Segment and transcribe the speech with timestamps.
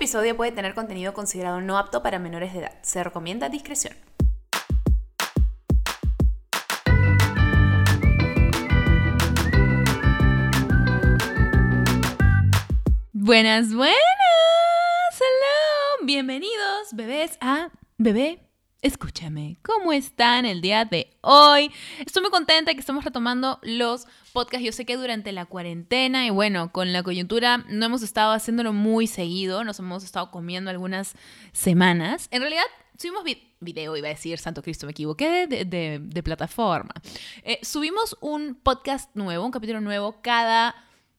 [0.00, 2.72] episodio puede tener contenido considerado no apto para menores de edad.
[2.80, 3.94] Se recomienda discreción.
[13.12, 13.98] Buenas, buenas.
[15.18, 16.06] Hello.
[16.06, 18.49] Bienvenidos, bebés, a Bebé
[18.82, 21.70] Escúchame, ¿cómo están el día de hoy?
[21.98, 24.64] Estoy muy contenta que estamos retomando los podcasts.
[24.64, 28.72] Yo sé que durante la cuarentena y bueno, con la coyuntura no hemos estado haciéndolo
[28.72, 31.14] muy seguido, nos hemos estado comiendo algunas
[31.52, 32.26] semanas.
[32.30, 32.64] En realidad,
[32.96, 33.22] subimos
[33.60, 36.94] video, iba a decir, Santo Cristo, me equivoqué de, plataforma.
[37.42, 40.74] Eh, subimos un podcast nuevo, un capítulo nuevo cada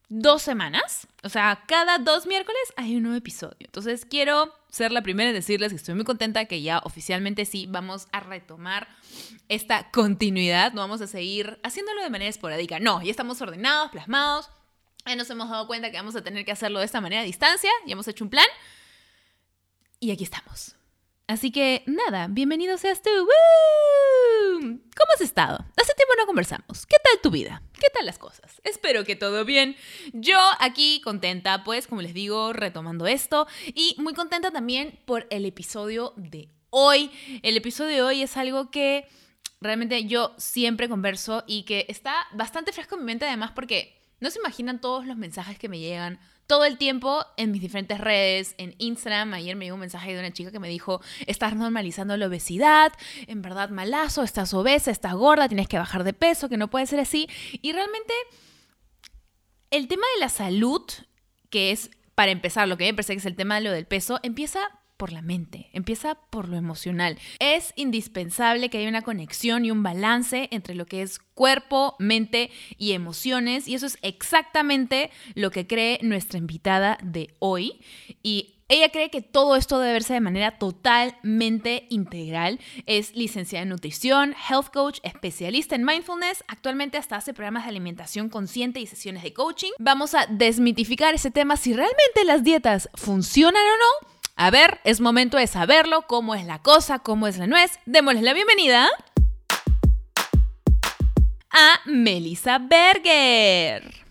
[0.09, 1.07] dos semanas.
[1.21, 3.55] O sea, cada dos miércoles hay un nuevo episodio.
[3.59, 7.67] Entonces quiero ser la primera en decirles que estoy muy contenta que ya oficialmente sí
[7.69, 8.87] vamos a retomar
[9.49, 10.73] esta continuidad.
[10.73, 12.79] No vamos a seguir haciéndolo de manera esporádica.
[12.79, 14.49] No, ya estamos ordenados, plasmados.
[15.05, 17.25] Ya nos hemos dado cuenta que vamos a tener que hacerlo de esta manera a
[17.25, 17.69] distancia.
[17.85, 18.47] Ya hemos hecho un plan.
[19.99, 20.75] Y aquí estamos.
[21.31, 23.09] Así que nada, bienvenido seas tú.
[24.59, 25.65] ¿Cómo has estado?
[25.77, 26.85] Hace tiempo no conversamos.
[26.85, 27.63] ¿Qué tal tu vida?
[27.71, 28.59] ¿Qué tal las cosas?
[28.65, 29.77] Espero que todo bien.
[30.11, 35.45] Yo aquí contenta, pues, como les digo, retomando esto y muy contenta también por el
[35.45, 37.09] episodio de hoy.
[37.43, 39.07] El episodio de hoy es algo que
[39.61, 44.29] realmente yo siempre converso y que está bastante fresco en mi mente además porque no
[44.29, 46.19] se imaginan todos los mensajes que me llegan
[46.51, 49.33] todo el tiempo en mis diferentes redes, en Instagram.
[49.35, 52.91] Ayer me llegó un mensaje de una chica que me dijo, estás normalizando la obesidad,
[53.27, 56.87] en verdad malazo, estás obesa, estás gorda, tienes que bajar de peso, que no puede
[56.87, 57.29] ser así.
[57.61, 58.13] Y realmente
[59.69, 60.81] el tema de la salud,
[61.49, 63.85] que es, para empezar, lo que me parece que es el tema de lo del
[63.85, 64.59] peso, empieza
[65.01, 67.17] por la mente, empieza por lo emocional.
[67.39, 72.51] Es indispensable que haya una conexión y un balance entre lo que es cuerpo, mente
[72.77, 77.81] y emociones y eso es exactamente lo que cree nuestra invitada de hoy
[78.21, 82.59] y ella cree que todo esto debe verse de manera totalmente integral.
[82.85, 86.43] Es licenciada en nutrición, health coach, especialista en mindfulness.
[86.47, 89.71] Actualmente hasta hace programas de alimentación consciente y sesiones de coaching.
[89.79, 95.01] Vamos a desmitificar ese tema si realmente las dietas funcionan o no a ver, es
[95.01, 97.79] momento de saberlo, cómo es la cosa, cómo es la nuez.
[97.85, 98.89] Démosles la bienvenida
[101.51, 104.01] a Melissa Berger.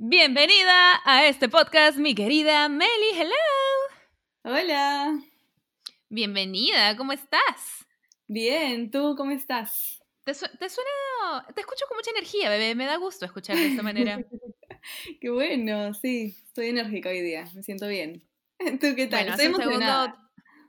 [0.00, 3.10] Bienvenida a este podcast, mi querida Meli.
[3.14, 3.34] Hello.
[4.42, 5.18] Hola.
[6.08, 7.86] Bienvenida, ¿cómo estás?
[8.26, 10.00] Bien, ¿tú cómo estás?
[10.24, 10.90] Te, suena,
[11.54, 14.18] te escucho con mucha energía, bebé, me da gusto escuchar de esta manera.
[15.20, 18.22] qué bueno, sí, estoy enérgica hoy día, me siento bien.
[18.80, 19.28] ¿Tú qué tal?
[19.28, 20.16] estoy emocionada.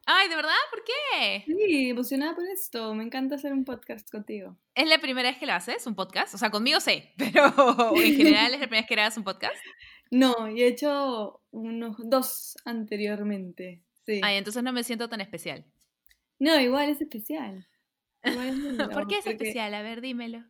[0.05, 0.51] Ay, ¿de verdad?
[0.71, 1.43] ¿Por qué?
[1.45, 4.57] Sí, emocionada por esto, me encanta hacer un podcast contigo.
[4.73, 6.33] ¿Es la primera vez que lo haces, un podcast?
[6.33, 9.55] O sea, conmigo sé, pero en general es la primera vez que grabas un podcast.
[10.09, 14.21] No, y he hecho unos dos anteriormente, sí.
[14.23, 15.65] Ay, entonces no me siento tan especial.
[16.39, 17.67] No, igual es especial.
[18.93, 19.73] ¿Por qué es especial?
[19.73, 20.43] A ver, dímelo.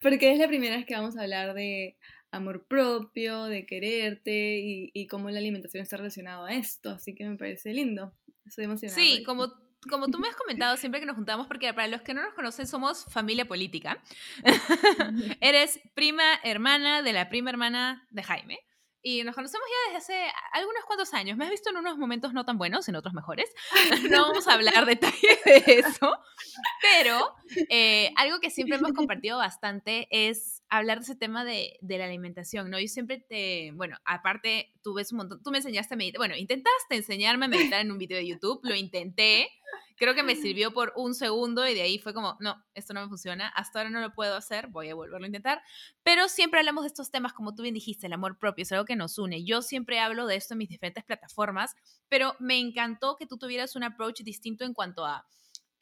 [0.00, 1.96] Porque es la primera vez que vamos a hablar de
[2.30, 7.36] amor propio, de quererte y, cómo la alimentación está relacionada a esto, así que me
[7.36, 8.12] parece lindo.
[8.46, 9.00] Estoy emocionada.
[9.00, 9.52] Sí, como,
[9.88, 12.34] como tú me has comentado siempre que nos juntamos, porque para los que no nos
[12.34, 14.02] conocen somos familia política,
[15.40, 18.60] eres prima hermana de la prima hermana de Jaime.
[19.02, 21.36] Y nos conocemos ya desde hace algunos cuantos años.
[21.36, 23.50] Me has visto en unos momentos no tan buenos, en otros mejores.
[24.10, 26.18] No vamos a hablar detalles de eso.
[26.82, 27.34] Pero
[27.68, 32.04] eh, algo que siempre hemos compartido bastante es hablar de ese tema de, de, la
[32.04, 32.78] alimentación, ¿no?
[32.78, 36.36] Yo siempre te, bueno, aparte, tú ves un montón, tú me enseñaste a meditar, bueno,
[36.36, 39.48] intentaste enseñarme a meditar en un video de YouTube, lo intenté,
[39.98, 43.02] creo que me sirvió por un segundo y de ahí fue como, no, esto no
[43.02, 45.60] me funciona, hasta ahora no lo puedo hacer, voy a volverlo a intentar.
[46.02, 48.84] Pero siempre hablamos de estos temas, como tú bien dijiste, el amor propio es algo
[48.84, 49.44] que nos une.
[49.44, 51.74] Yo siempre hablo de esto en mis diferentes plataformas,
[52.08, 55.26] pero me encantó que tú tuvieras un approach distinto en cuanto a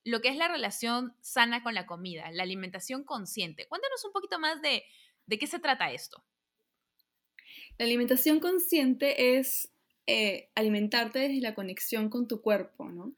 [0.06, 3.66] lo que es la relación sana con la comida, la alimentación consciente.
[3.66, 4.84] Cuéntanos un poquito más de,
[5.26, 6.24] de qué se trata esto.
[7.76, 9.72] La alimentación consciente es
[10.06, 13.14] eh, alimentarte desde la conexión con tu cuerpo, ¿no?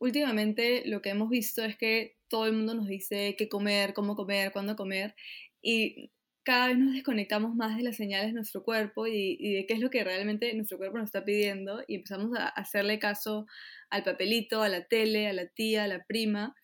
[0.00, 4.16] últimamente lo que hemos visto es que todo el mundo nos dice qué comer, cómo
[4.16, 5.14] comer, cuándo comer,
[5.62, 6.10] y
[6.42, 9.80] cada vez nos desconectamos más de las señales de nuestro cuerpo y, de qué es
[9.80, 13.46] lo que realmente nuestro cuerpo nos está pidiendo y empezamos a hacerle caso
[13.90, 16.54] al papelito, a la tele, a la tía, a la prima.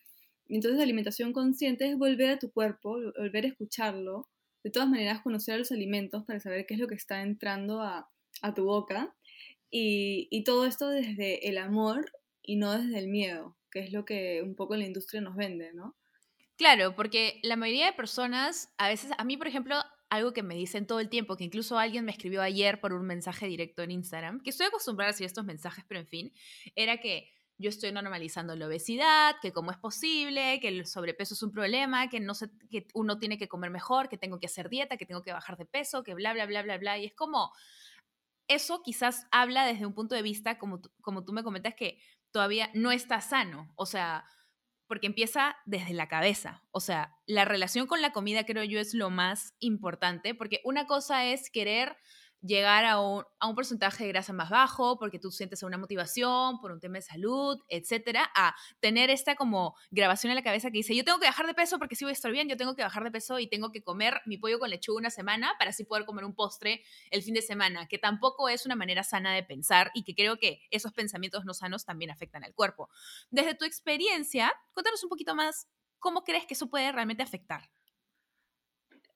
[0.47, 4.27] entonces la alimentación consciente es volver a tu cuerpo, volver a escucharlo,
[4.63, 7.81] de todas maneras conocer a los alimentos para saber qué es lo que está entrando
[7.81, 8.09] a,
[8.55, 9.15] tu boca
[9.71, 12.11] y, y todo esto desde el amor
[12.43, 15.73] y no desde el miedo, que es lo que un poco la industria nos vende,
[15.73, 15.95] ¿no?
[16.57, 19.75] Claro, porque la mayoría de personas, a veces, a mí, por ejemplo,
[20.09, 23.05] algo que me dicen todo el tiempo, que incluso alguien me escribió ayer por un
[23.05, 26.33] mensaje directo en Instagram, que estoy acostumbrada a recibir estos mensajes, pero en fin,
[26.75, 31.43] era que yo estoy normalizando la obesidad, que cómo es posible, que el sobrepeso es
[31.43, 34.69] un problema, que, no se, que uno tiene que comer mejor, que tengo que hacer
[34.69, 36.97] dieta, que tengo que bajar de peso, que bla, bla, bla, bla, bla.
[36.97, 37.51] Y es como,
[38.47, 41.99] eso quizás habla desde un punto de vista, como, como tú me comentas, que
[42.31, 43.71] todavía no está sano.
[43.75, 44.25] O sea,
[44.87, 46.63] porque empieza desde la cabeza.
[46.71, 50.85] O sea, la relación con la comida creo yo es lo más importante, porque una
[50.87, 51.97] cosa es querer
[52.41, 56.59] llegar a un, a un, porcentaje de grasa más bajo porque tú sientes una motivación
[56.59, 60.77] por un tema de salud, etcétera, a tener esta como grabación en la cabeza que
[60.77, 62.75] dice, yo tengo que bajar de peso porque si voy a estar bien, yo tengo
[62.75, 65.71] que bajar de peso y tengo que comer mi pollo con lechuga una semana para
[65.71, 69.33] así poder comer un postre el fin de semana, que tampoco es una manera sana
[69.33, 72.89] de pensar y que creo que esos pensamientos no sanos también afectan al cuerpo.
[73.29, 75.67] Desde tu experiencia, cuéntanos un poquito más
[75.99, 77.69] cómo crees que eso puede realmente afectar.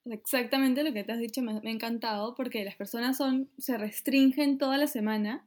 [0.04, 4.58] Exactamente lo que te has dicho me, ha encantado porque las personas son, se restringen
[4.58, 5.46] toda la semana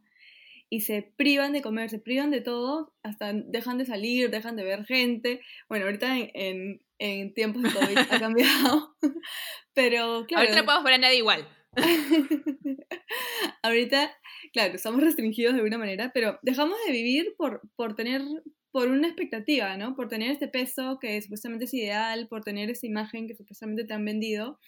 [0.69, 4.63] y se privan de comer, se privan de todo, hasta dejan de salir, dejan de
[4.63, 5.41] ver gente.
[5.67, 8.95] Bueno, ahorita en, en, tiempos de COVID ha cambiado,
[9.73, 10.43] pero claro.
[10.43, 11.47] Ahorita no podemos ver a nadie igual.
[13.61, 14.11] ahorita,
[14.53, 18.21] claro, estamos restringidos de alguna manera, pero dejamos de vivir por, por tener
[18.75, 19.95] por una expectativa, ¿no?
[19.95, 23.93] Por tener este peso que supuestamente es ideal, por tener esa imagen que supuestamente te
[23.93, 24.59] han vendido.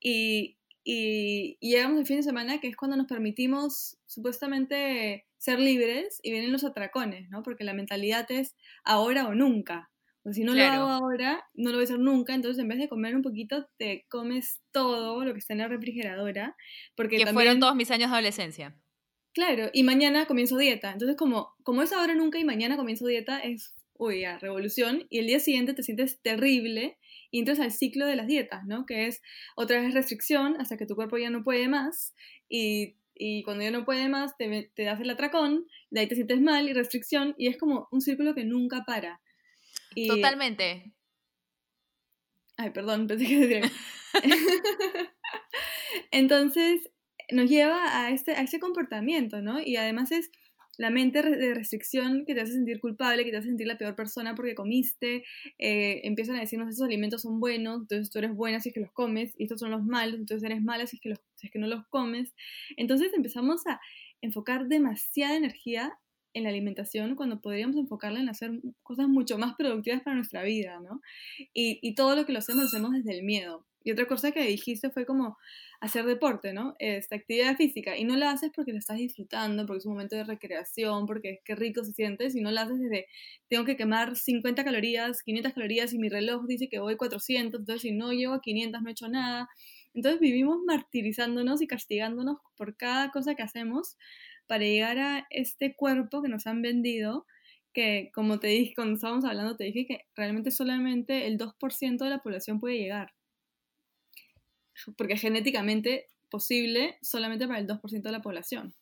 [0.00, 6.18] Y, y, llegamos el fin de semana, que es cuando nos permitimos supuestamente ser libres
[6.22, 7.42] y vienen los atracones, ¿no?
[7.42, 9.90] Porque la mentalidad es ahora o nunca.
[10.24, 12.34] O si no lo hago ahora, no lo voy a hacer nunca.
[12.34, 15.68] Entonces, en vez de comer un poquito, te comes todo lo que está en la
[15.68, 16.56] refrigeradora.
[16.94, 18.74] Porque que fueron todos mis años de adolescencia.
[19.36, 20.92] Claro, y mañana comienzo dieta.
[20.92, 25.06] Entonces, como, como es ahora nunca y mañana comienzo dieta, es, uy, ya, revolución.
[25.10, 26.96] Y el día siguiente te sientes terrible
[27.30, 28.86] y entras al ciclo de las dietas, ¿no?
[28.86, 29.20] Que es
[29.54, 32.14] otra vez restricción hasta que tu cuerpo ya no puede más.
[32.48, 36.14] Y, y cuando ya no puede más, te, te das el atracón, de ahí te
[36.14, 37.34] sientes mal y restricción.
[37.36, 39.20] Y es como un círculo que nunca para.
[40.08, 40.94] Totalmente.
[42.56, 43.70] Ay, perdón, pensé que
[46.10, 46.88] Entonces,
[47.30, 49.60] nos lleva a este, a ese comportamiento, ¿no?
[49.60, 50.30] Y además es
[50.78, 53.96] la mente de restricción que te hace sentir culpable, que te hace sentir la peor
[53.96, 55.24] persona porque comiste,
[55.58, 58.80] eh, empiezan a decirnos esos alimentos son buenos, entonces tú eres buena si es que
[58.80, 61.46] los comes, y estos son los malos, entonces eres mala si es que, los, si
[61.46, 62.34] es que no los comes.
[62.76, 63.80] Entonces empezamos a
[64.20, 65.98] enfocar demasiada energía
[66.34, 68.50] en la alimentación cuando podríamos enfocarla en hacer
[68.82, 71.00] cosas mucho más productivas para nuestra vida, ¿no?
[71.54, 73.64] Y, y todo lo que lo hacemos lo hacemos desde el miedo.
[73.86, 75.38] Y otra cosa que dijiste fue como
[75.80, 76.74] hacer deporte, ¿no?
[76.80, 77.96] Esta actividad física.
[77.96, 81.30] Y no la haces porque la estás disfrutando, porque es un momento de recreación, porque
[81.34, 83.06] es que rico se siente, sino la haces desde,
[83.48, 87.82] tengo que quemar 50 calorías, 500 calorías y mi reloj dice que voy 400, entonces
[87.82, 89.48] si no llego a 500 no he hecho nada.
[89.94, 93.96] Entonces vivimos martirizándonos y castigándonos por cada cosa que hacemos
[94.48, 97.24] para llegar a este cuerpo que nos han vendido
[97.72, 102.10] que como te dije cuando estábamos hablando, te dije que realmente solamente el 2% de
[102.10, 103.15] la población puede llegar
[104.96, 108.74] porque genéticamente posible solamente para el 2% de la población.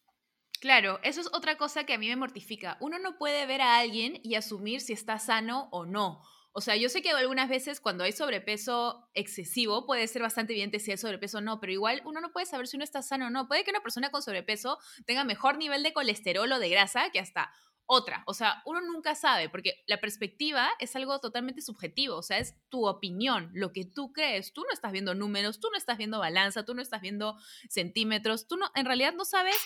[0.60, 2.78] Claro, eso es otra cosa que a mí me mortifica.
[2.80, 6.22] Uno no puede ver a alguien y asumir si está sano o no.
[6.56, 10.78] O sea, yo sé que algunas veces cuando hay sobrepeso excesivo puede ser bastante evidente
[10.78, 13.26] si hay sobrepeso o no, pero igual uno no puede saber si uno está sano
[13.26, 13.48] o no.
[13.48, 17.18] Puede que una persona con sobrepeso tenga mejor nivel de colesterol o de grasa que
[17.18, 17.52] hasta
[17.86, 18.24] otra.
[18.26, 22.54] O sea, uno nunca sabe, porque la perspectiva es algo totalmente subjetivo, o sea, es
[22.68, 24.52] tu opinión, lo que tú crees.
[24.52, 27.36] Tú no estás viendo números, tú no estás viendo balanza, tú no estás viendo
[27.68, 29.56] centímetros, tú no, en realidad no sabes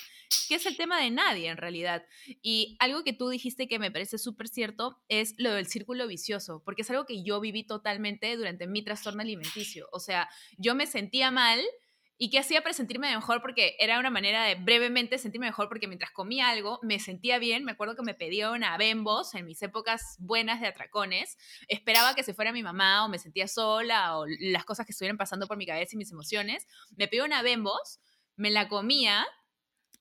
[0.49, 2.05] qué es el tema de nadie, en realidad.
[2.43, 6.63] Y algo que tú dijiste que me parece súper cierto es lo del círculo vicioso,
[6.65, 9.89] porque es algo que yo viví totalmente durante mi trastorno alimenticio.
[9.93, 11.61] O sea, yo me sentía mal
[12.21, 13.41] ¿Y qué hacía para sentirme mejor?
[13.41, 17.65] Porque era una manera de brevemente sentirme mejor porque mientras comía algo me sentía bien.
[17.65, 21.39] Me acuerdo que me pedía una Bembos en mis épocas buenas de atracones.
[21.69, 25.17] Esperaba que se fuera mi mamá o me sentía sola o las cosas que estuvieran
[25.17, 26.67] pasando por mi cabeza y mis emociones.
[26.97, 28.01] Me pedía una Bembos,
[28.35, 29.25] me la comía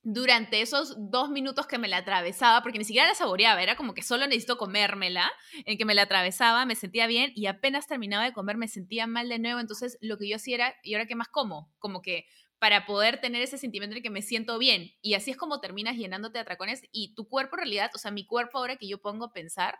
[0.09, 3.93] durante esos dos minutos que me la atravesaba, porque ni siquiera la saboreaba, era como
[3.93, 5.29] que solo necesito comérmela,
[5.65, 9.05] en que me la atravesaba, me sentía bien y apenas terminaba de comer me sentía
[9.05, 11.73] mal de nuevo, entonces lo que yo hacía era, ¿y ahora qué más como?
[11.77, 12.25] Como que
[12.57, 14.91] para poder tener ese sentimiento de que me siento bien.
[15.01, 18.09] Y así es como terminas llenándote de atracones y tu cuerpo en realidad, o sea,
[18.09, 19.77] mi cuerpo ahora que yo pongo a pensar,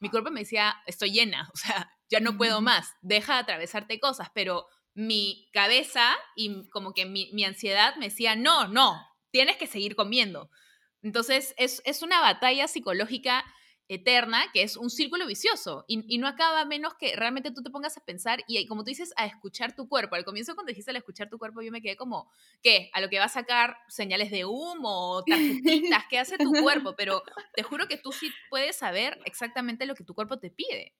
[0.00, 4.00] mi cuerpo me decía, estoy llena, o sea, ya no puedo más, deja de atravesarte
[4.00, 9.56] cosas, pero mi cabeza y como que mi, mi ansiedad me decía, no, no, tienes
[9.56, 10.50] que seguir comiendo.
[11.02, 13.44] Entonces, es, una batalla psicológica
[13.90, 17.96] eterna, que es un círculo vicioso y, no acaba menos que realmente tú te pongas
[17.96, 20.14] a pensar y como tú dices, a escuchar tu cuerpo.
[20.14, 22.30] Al comienzo cuando dijiste al escuchar tu cuerpo yo me quedé como,
[22.62, 22.90] ¿qué?
[22.92, 26.94] A lo que va a sacar señales de humo, tarjetitas, ¿qué hace tu cuerpo?
[26.96, 27.22] Pero
[27.54, 30.94] te juro que tú sí puedes saber exactamente lo que tu cuerpo te pide.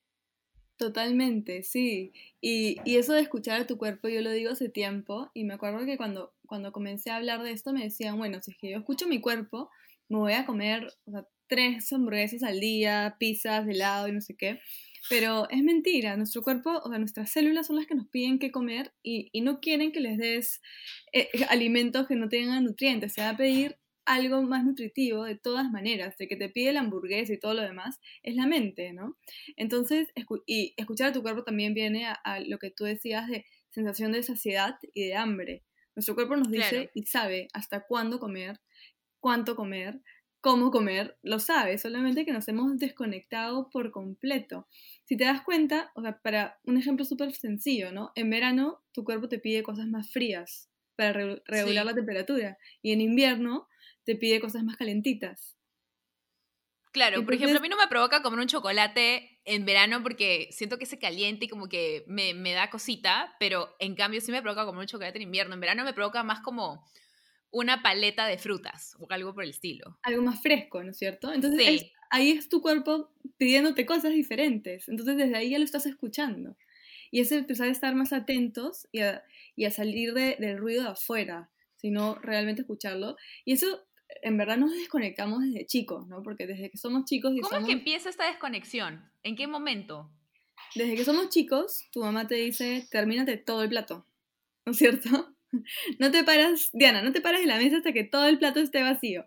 [0.78, 2.12] Totalmente, sí.
[2.40, 5.54] Y, y, eso de escuchar a tu cuerpo, yo lo digo hace tiempo, y me
[5.54, 8.70] acuerdo que cuando, cuando comencé a hablar de esto me decían, bueno, si es que
[8.70, 9.70] yo escucho mi cuerpo,
[10.08, 10.94] me voy a comer
[11.48, 14.60] tres hamburguesas al día, pizzas, helado y no sé qué.
[15.10, 18.52] Pero es mentira, nuestro cuerpo, o sea, nuestras células son las que nos piden qué
[18.52, 20.60] comer y, y no quieren que les des
[21.12, 23.14] eh, alimentos que no tengan nutrientes.
[23.14, 23.76] Se va a pedir
[24.08, 27.62] algo más nutritivo de todas maneras, de que te pide la hamburguesa y todo lo
[27.62, 29.18] demás, es la mente, ¿no?
[29.56, 30.08] Entonces,
[30.46, 34.22] y escuchar a tu cuerpo también viene a, lo que tú decías de sensación de
[34.22, 35.62] saciedad y de hambre.
[35.94, 38.60] Nuestro cuerpo nos dice y sabe hasta cuándo comer,
[39.20, 40.00] cuánto comer,
[40.40, 44.68] cómo comer, lo sabe, solamente que nos hemos desconectado por completo.
[45.04, 48.12] Si te das cuenta, o sea, para un ejemplo súper sencillo, ¿no?
[48.14, 51.12] En verano tu cuerpo te pide cosas más frías para
[51.44, 53.68] regular la temperatura y en invierno
[54.08, 55.54] te pide cosas más calentitas.
[56.92, 60.78] Claro, por ejemplo, a mí no me provoca comer un chocolate en verano porque siento
[60.78, 64.64] que se caliente y como que me, da cosita, pero en cambio sí me provoca
[64.64, 65.52] comer un chocolate en invierno.
[65.52, 66.82] En verano me provoca más como
[67.50, 69.98] una paleta de frutas o algo por el estilo.
[70.04, 71.30] Algo más fresco, ¿no es cierto?
[71.30, 74.88] Entonces ahí es tu cuerpo pidiéndote cosas diferentes.
[74.88, 76.56] Entonces desde ahí ya lo estás escuchando.
[77.10, 82.16] Y es empezar a estar más atentos y a, salir del ruido de afuera, sino
[82.16, 83.16] realmente escucharlo.
[83.44, 83.87] Y eso
[84.22, 86.22] en verdad nos desconectamos desde chicos, ¿no?
[86.22, 87.32] Porque desde que somos chicos...
[87.34, 89.10] Y ¿Cómo es que empieza esta desconexión?
[89.22, 90.10] ¿En qué momento?
[90.74, 94.06] Desde que somos chicos, tu mamá te dice, termínate todo el plato,
[94.64, 95.08] ¿no es cierto?
[95.98, 98.60] No te paras, Diana, no te paras en la mesa hasta que todo el plato
[98.60, 99.26] esté vacío.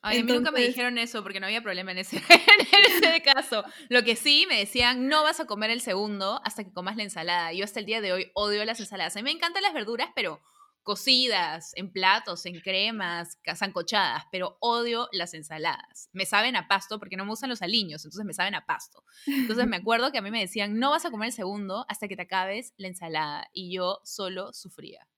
[0.00, 3.22] Ay, a mí nunca me dijeron eso porque no había problema en ese, en ese
[3.22, 3.64] caso.
[3.88, 7.02] Lo que sí me decían, no vas a comer el segundo hasta que comas la
[7.02, 7.52] ensalada.
[7.52, 9.16] Yo hasta el día de hoy odio las ensaladas.
[9.16, 10.40] A mí me encantan las verduras, pero
[10.86, 16.08] cocidas, en platos, en cremas, zancochadas, pero odio las ensaladas.
[16.12, 19.02] Me saben a pasto porque no me gustan los aliños, entonces me saben a pasto.
[19.26, 22.06] Entonces me acuerdo que a mí me decían, no vas a comer el segundo hasta
[22.06, 23.48] que te acabes la ensalada.
[23.52, 25.08] Y yo solo sufría.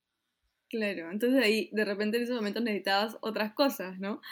[0.71, 4.23] Claro, entonces ahí de repente en ese momento necesitabas otras cosas, ¿no?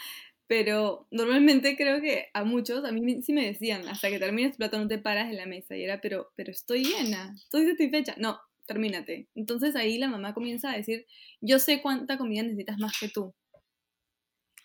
[0.46, 4.58] Pero normalmente creo que a muchos, a mí sí me decían, hasta que termines tu
[4.58, 5.76] plato no te paras en la mesa.
[5.76, 8.14] Y era, pero, pero estoy llena, estoy satisfecha.
[8.16, 9.28] No, termínate.
[9.34, 11.06] Entonces ahí la mamá comienza a decir,
[11.40, 13.34] yo sé cuánta comida necesitas más que tú.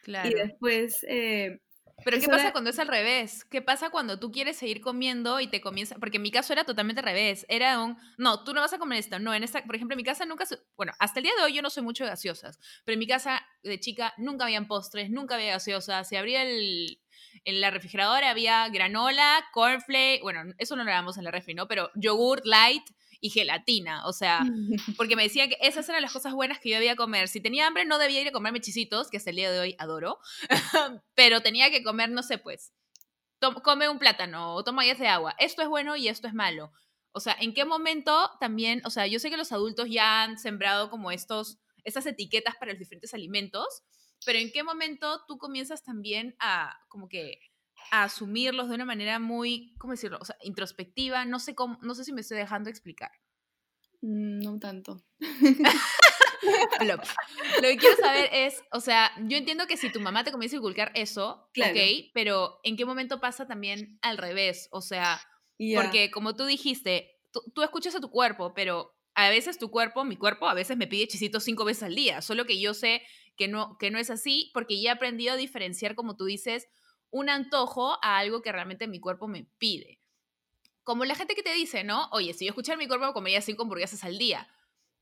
[0.03, 0.29] Claro.
[0.29, 1.05] Y después...
[1.07, 1.59] Eh,
[2.03, 3.45] pero ¿qué pasa cuando es al revés?
[3.45, 5.95] ¿Qué pasa cuando tú quieres seguir comiendo y te comienza?
[5.95, 7.45] Porque en mi caso era totalmente al revés.
[7.47, 9.19] Era un, no, tú no vas a comer esto.
[9.19, 11.53] No, en esta, por ejemplo, en mi casa nunca, bueno, hasta el día de hoy
[11.53, 15.09] yo no soy mucho de gaseosas, pero en mi casa de chica nunca habían postres,
[15.09, 16.07] nunca había gaseosas.
[16.07, 16.99] Se abría el,
[17.45, 21.67] en la refrigeradora había granola, cornflake, bueno, eso no lo damos en la refri, ¿no?
[21.67, 22.83] Pero yogurt light
[23.21, 24.41] y gelatina, o sea,
[24.97, 27.27] porque me decía que esas eran las cosas buenas que yo debía comer.
[27.27, 29.75] Si tenía hambre no debía ir a comerme chisitos, que hasta el día de hoy
[29.77, 30.19] adoro,
[31.15, 32.73] pero tenía que comer, no sé, pues,
[33.63, 35.35] come un plátano o toma de agua.
[35.37, 36.71] Esto es bueno y esto es malo.
[37.13, 40.37] O sea, ¿en qué momento también, o sea, yo sé que los adultos ya han
[40.37, 43.83] sembrado como estos, estas etiquetas para los diferentes alimentos,
[44.25, 47.39] pero ¿en qué momento tú comienzas también a como que
[47.91, 50.17] a asumirlos de una manera muy, ¿cómo decirlo?
[50.21, 53.11] O sea, introspectiva, no sé cómo, no sé si me estoy dejando explicar.
[54.01, 55.03] Mm, no tanto.
[56.85, 56.97] Lo
[57.61, 60.59] que quiero saber es, o sea, yo entiendo que si tu mamá te comienza a
[60.59, 64.67] inculcar eso, ok, pero ¿en qué momento pasa también al revés?
[64.71, 65.21] O sea,
[65.75, 70.17] porque como tú dijiste, tú, escuchas a tu cuerpo, pero a veces tu cuerpo, mi
[70.17, 73.03] cuerpo, a veces me pide chisitos cinco veces al día, solo que yo sé
[73.37, 76.67] que no, que no es así porque ya he aprendido a diferenciar, como tú dices,
[77.11, 79.99] un antojo a algo que realmente mi cuerpo me pide.
[80.83, 82.09] Como la gente que te dice, ¿no?
[82.11, 84.47] Oye, si yo escuchara mi cuerpo, comería cinco hamburguesas al día.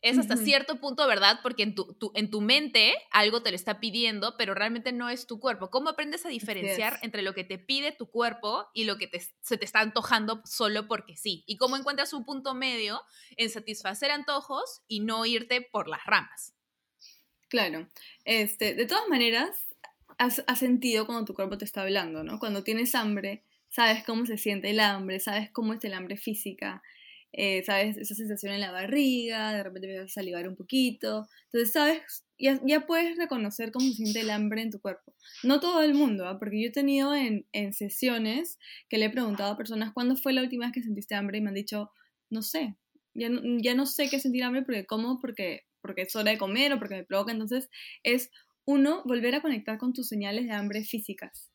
[0.02, 3.82] Es hasta cierto punto verdad porque en tu, en tu mente algo te lo está
[3.82, 5.70] pidiendo, pero realmente no es tu cuerpo.
[5.70, 9.10] ¿Cómo aprendes a diferenciar entre lo que te pide tu cuerpo y lo que
[9.42, 11.44] se te está antojando solo porque sí?
[11.48, 13.02] ¿Y cómo encuentras un punto medio
[13.36, 16.54] en satisfacer antojos y no irte por las ramas?
[17.50, 17.90] Claro.
[18.24, 19.69] Este, de todas maneras,
[20.20, 22.40] has, sentido cuando tu cuerpo te está hablando, ¿no?
[22.40, 26.84] Cuando tienes hambre, sabes cómo se siente el hambre, sabes cómo es el hambre física,
[27.32, 31.72] eh, sabes esa sensación en la barriga, de repente vas a salivar un poquito, entonces
[31.72, 35.14] sabes, ya, ya, puedes reconocer cómo se siente el hambre en tu cuerpo.
[35.44, 36.38] No todo el mundo, ¿ah?
[36.38, 38.58] porque yo he tenido en, en, sesiones
[38.90, 41.42] que le he preguntado a personas cuándo fue la última vez que sentiste hambre y
[41.42, 41.92] me han dicho,
[42.30, 42.76] no sé,
[43.14, 46.38] ya no, ya no sé qué sentir hambre porque como, porque, porque es hora de
[46.38, 47.70] comer o porque me provoca, entonces
[48.04, 48.32] es
[48.70, 51.52] uno, volver a conectar con tus señales de hambre físicas.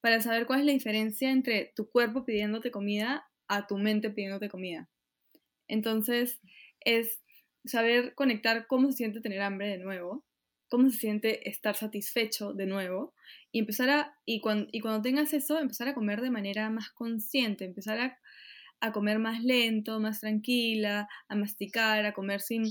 [0.00, 4.48] para saber cuál es la diferencia entre tu cuerpo pidiéndote comida a tu mente pidiéndote
[4.48, 4.88] comida.
[5.66, 6.40] Entonces,
[6.80, 7.20] es
[7.64, 10.24] saber conectar cómo se siente tener hambre de nuevo,
[10.68, 13.14] cómo se siente estar satisfecho de nuevo
[13.50, 16.90] y empezar a, y cuando, y cuando tengas eso, empezar a comer de manera más
[16.90, 18.18] consciente, empezar a,
[18.80, 22.64] a comer más lento, más tranquila, a masticar, a comer sin,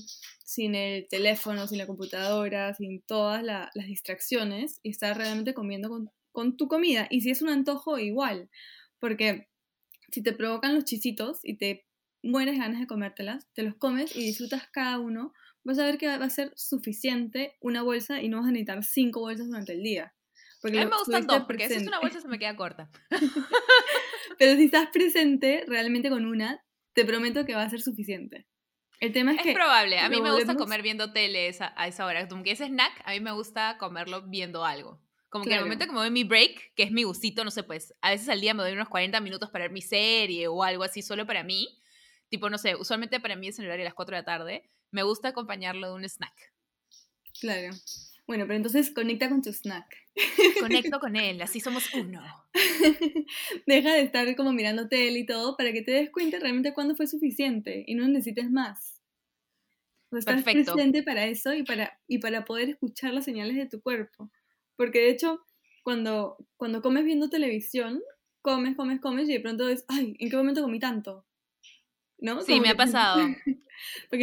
[0.43, 6.09] sin el teléfono, sin la computadora, sin todas las distracciones y estar realmente comiendo con,
[6.31, 7.07] con tu comida.
[7.09, 8.49] Y si es un antojo, igual,
[8.99, 9.47] porque
[10.11, 11.85] si te provocan los chisitos y te
[12.23, 15.33] mueres ganas de comértelas, te los comes y disfrutas cada uno,
[15.63, 18.83] vas a ver que va a ser suficiente una bolsa y no vas a necesitar
[18.83, 20.13] cinco bolsas durante el día.
[20.61, 22.89] Porque a mí me gustan dos, porque si es una bolsa se me queda corta.
[24.37, 26.63] Pero si estás presente realmente con una,
[26.93, 28.47] te prometo que va a ser suficiente.
[28.99, 29.53] El tema es, es que...
[29.53, 32.27] probable, a mí me gusta comer viendo tele a esa hora.
[32.27, 34.99] Como que ese snack, a mí me gusta comerlo viendo algo.
[35.29, 37.61] Como que el momento que me doy mi break, que es mi gustito, no sé,
[37.61, 40.63] pues a veces al día me doy unos 40 minutos para ver mi serie o
[40.63, 41.67] algo así solo para mí.
[42.29, 44.25] Tipo, no sé, usualmente para mí es en el horario de las 4 de la
[44.25, 44.71] tarde.
[44.89, 46.33] Me gusta acompañarlo de un snack.
[47.39, 47.75] Claro.
[48.27, 49.87] Bueno, pero entonces conecta con tu snack.
[50.59, 52.21] Conecto con él, así somos uno.
[53.65, 56.95] Deja de estar como mirando tele y todo para que te des cuenta realmente cuándo
[56.95, 59.01] fue suficiente y no necesites más.
[60.11, 63.81] O estás presente para eso y para, y para poder escuchar las señales de tu
[63.81, 64.29] cuerpo.
[64.75, 65.41] Porque de hecho,
[65.83, 68.01] cuando, cuando comes viendo televisión,
[68.41, 71.25] comes, comes, comes y de pronto es, ay, ¿en qué momento comí tanto?
[72.19, 72.41] ¿No?
[72.41, 73.21] Sí, me ha pasado.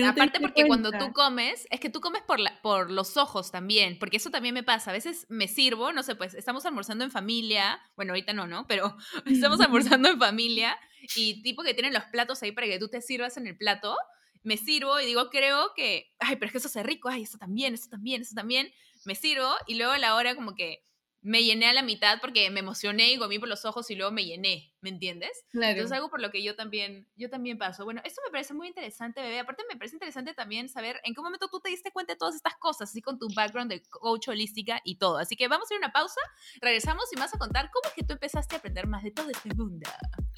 [0.07, 3.99] Aparte porque cuando tú comes, es que tú comes por, la, por los ojos también,
[3.99, 4.91] porque eso también me pasa.
[4.91, 8.67] A veces me sirvo, no sé, pues estamos almorzando en familia, bueno, ahorita no, ¿no?
[8.67, 8.97] Pero
[9.27, 10.77] estamos almorzando en familia
[11.17, 13.97] y tipo que tienen los platos ahí para que tú te sirvas en el plato,
[14.43, 17.39] me sirvo y digo, creo que, ay, pero es que eso es rico, ay, eso
[17.39, 18.73] también, eso también, eso también,
[19.05, 20.83] me sirvo y luego a la hora como que
[21.25, 24.13] me llené a la mitad porque me emocioné y comí por los ojos y luego
[24.13, 25.31] me llené, ¿me entiendes?
[25.51, 25.73] Claro.
[25.73, 27.85] Entonces algo por lo que yo también, yo también paso.
[27.85, 29.41] Bueno, esto me parece muy interesante, bebé.
[29.41, 32.35] Aparte me parece interesante también saber en qué momento tú te diste cuenta de todas
[32.35, 35.17] estas cosas, así con tu background de coach holística y todo.
[35.17, 36.21] Así que vamos a ir a una pausa,
[36.61, 39.31] regresamos y vas a contar cómo es que tú empezaste a aprender más de todo
[39.31, 39.89] este mundo.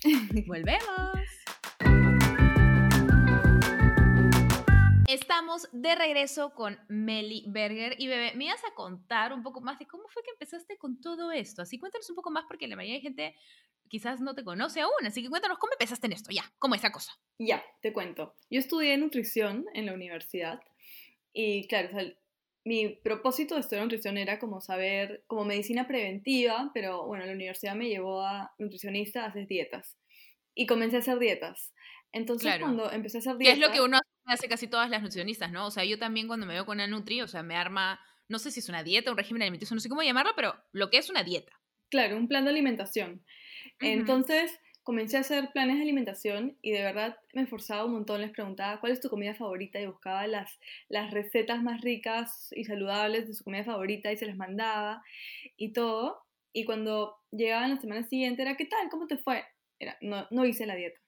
[0.46, 1.65] Volvemos.
[5.08, 9.78] Estamos de regreso con Meli Berger y Bebé, me ibas a contar un poco más
[9.78, 11.62] de cómo fue que empezaste con todo esto.
[11.62, 13.36] Así cuéntanos un poco más porque la mayoría de gente
[13.88, 16.82] quizás no te conoce aún, así que cuéntanos cómo empezaste en esto, ya, cómo es
[16.82, 17.12] la cosa.
[17.38, 18.34] Ya, te cuento.
[18.50, 20.60] Yo estudié nutrición en la universidad
[21.32, 21.88] y claro,
[22.64, 27.76] mi propósito de estudiar nutrición era como saber, como medicina preventiva, pero bueno, la universidad
[27.76, 29.96] me llevó a nutricionista a hacer dietas
[30.52, 31.72] y comencé a hacer dietas.
[32.10, 33.56] Entonces, cuando empecé a hacer dietas...
[33.56, 34.15] ¿Qué es lo que uno hace
[34.48, 35.66] casi todas las nutricionistas, ¿no?
[35.66, 38.38] O sea, yo también cuando me veo con una Nutri, o sea, me arma, no
[38.38, 40.98] sé si es una dieta, un régimen alimenticio, no sé cómo llamarlo, pero lo que
[40.98, 41.52] es una dieta.
[41.90, 43.24] Claro, un plan de alimentación.
[43.80, 48.30] Entonces, comencé a hacer planes de alimentación y de verdad me esforzaba un montón, les
[48.30, 50.58] preguntaba cuál es tu comida favorita y buscaba las,
[50.88, 55.02] las recetas más ricas y saludables de su comida favorita y se las mandaba
[55.56, 56.22] y todo.
[56.52, 58.88] Y cuando llegaban la semana siguiente era, ¿qué tal?
[58.88, 59.44] ¿Cómo te fue?
[59.78, 61.00] Era, no, no hice la dieta.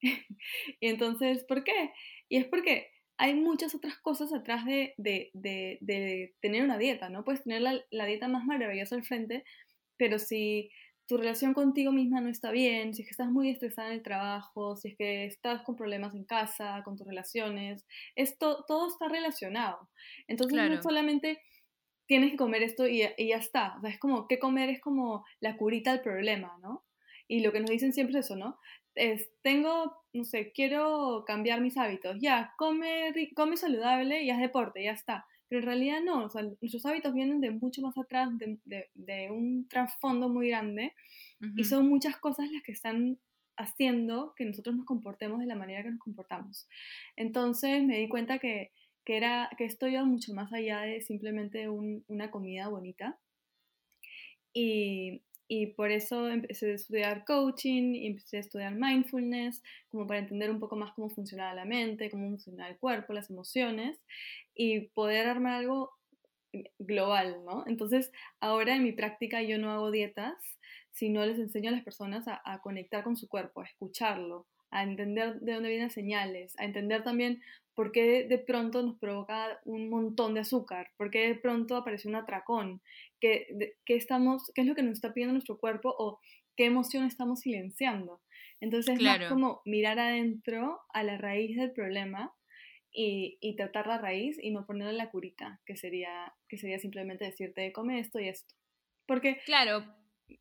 [0.00, 1.92] y entonces, ¿por qué?
[2.28, 7.24] Y es porque hay muchas otras cosas atrás de, de, de, tener una dieta, ¿no?
[7.24, 9.44] Puedes tener la, la, dieta más maravillosa al frente,
[9.96, 10.70] pero si
[11.08, 14.02] tu relación contigo misma no está bien, si es que estás muy estresada en el
[14.02, 19.08] trabajo, si es que estás con problemas en casa, con tus relaciones, esto todo está
[19.08, 19.88] relacionado.
[20.28, 21.40] Entonces no solamente
[22.06, 24.80] tienes que comer esto y, y, ya está, o sea, es como que comer es
[24.80, 26.84] como la curita al problema, ¿no?
[27.26, 28.58] Y lo que nos dicen siempre es eso, ¿no?
[28.98, 34.82] Es, tengo, no sé, quiero cambiar mis hábitos, ya, come, come saludable y haz deporte,
[34.82, 35.26] ya está.
[35.48, 39.30] Pero en realidad no, o sea, nuestros hábitos vienen de mucho más atrás, de, de,
[39.30, 40.92] un trasfondo muy grande,
[41.56, 43.18] y son muchas cosas las que están
[43.56, 46.68] haciendo que nosotros nos comportemos de la manera que nos comportamos.
[47.16, 48.72] Entonces me di cuenta que,
[49.04, 53.18] que, era, que esto iba mucho más allá de simplemente un, una comida bonita.
[54.52, 60.20] Y, y por eso empecé a estudiar coaching y empecé a estudiar mindfulness, como para
[60.20, 63.98] entender un poco más cómo funcionaba la mente, cómo funcionaba el cuerpo, las emociones
[64.54, 65.92] y poder armar algo
[66.78, 67.64] global, ¿no?
[67.66, 70.34] Entonces, ahora en mi práctica yo no hago dietas,
[70.90, 74.82] sino les enseño a las personas a, a conectar con su cuerpo, a escucharlo, a
[74.82, 77.40] entender de dónde vienen señales, a entender también
[77.78, 82.08] por qué de pronto nos provoca un montón de azúcar, por qué de pronto aparece
[82.08, 82.82] un atracón,
[83.20, 83.46] qué,
[83.86, 86.18] estamos, qué es lo que nos está pidiendo nuestro cuerpo o
[86.56, 88.20] qué emoción estamos silenciando.
[88.60, 92.34] Entonces es como mirar adentro a la raíz del problema
[92.92, 97.26] y, y, tratar la raíz y no ponerle la curita, que sería, que sería simplemente
[97.26, 98.56] decirte come esto y esto.
[99.06, 99.84] Porque claro,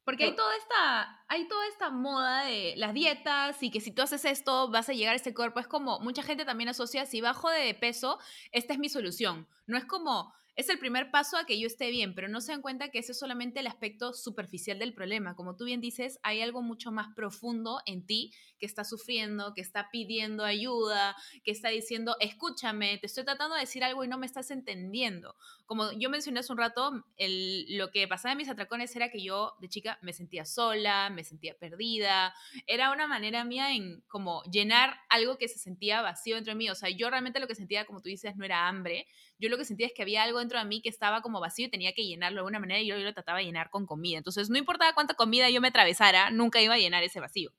[0.04, 4.02] Porque hay toda esta, hay toda esta moda de las dietas y que si tú
[4.02, 5.60] haces esto vas a llegar a ese cuerpo.
[5.60, 8.19] Es como mucha gente también asocia, si bajo de peso,
[8.52, 9.47] esta es mi solución.
[9.65, 12.52] No es como, es el primer paso a que yo esté bien, pero no se
[12.52, 15.36] dan cuenta que ese es solamente el aspecto superficial del problema.
[15.36, 19.62] Como tú bien dices, hay algo mucho más profundo en ti que está sufriendo, que
[19.62, 24.17] está pidiendo ayuda, que está diciendo, escúchame, te estoy tratando de decir algo y no
[24.17, 25.36] me estás entendiendo.
[25.67, 29.54] Como yo mencioné hace un rato, lo que pasaba en mis atracones era que yo
[29.62, 32.34] de chica me sentía sola, me sentía perdida.
[32.65, 36.67] Era una manera mía en como llenar algo que se sentía vacío dentro de mí.
[36.72, 39.08] O sea, yo realmente lo que sentía, como tú dices, no era hambre.
[39.39, 41.67] Yo lo que sentía es que había algo dentro de mí que estaba como vacío
[41.67, 44.17] y tenía que llenarlo de alguna manera y yo, lo trataba de llenar con comida.
[44.17, 47.52] Entonces, no importaba cuánta comida yo me atravesara, nunca iba a llenar ese vacío.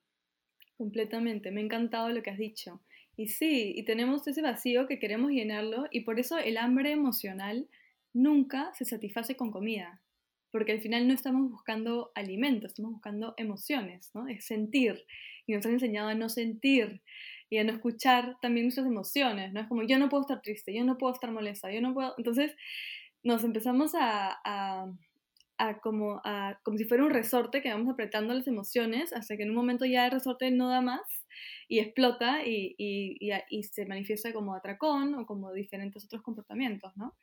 [0.77, 2.81] Completamente, me ha encantado lo que has dicho.
[3.17, 7.69] Y sí, y tenemos ese vacío que queremos llenarlo y por eso el hambre emocional
[8.13, 10.01] nunca se satisface con comida,
[10.53, 14.29] porque al final no estamos buscando alimentos, estamos buscando emociones, ¿no?
[14.29, 15.05] Es sentir.
[15.47, 17.03] Y nos han enseñado a no sentir
[17.51, 19.61] y a no escuchar también nuestras emociones, ¿no?
[19.61, 22.15] Es como yo no puedo estar triste, yo no puedo estar molesta, yo no puedo...
[22.19, 22.55] Entonces
[23.23, 24.93] nos empezamos a
[25.83, 26.23] como,
[26.63, 29.85] como si fuera un resorte que vamos apretando las emociones hasta que en un momento
[29.85, 31.27] ya el resorte no da más
[31.69, 33.19] y explota y, y,
[33.51, 37.17] y, se manifiesta como atracón o como diferentes otros comportamientos, ¿no?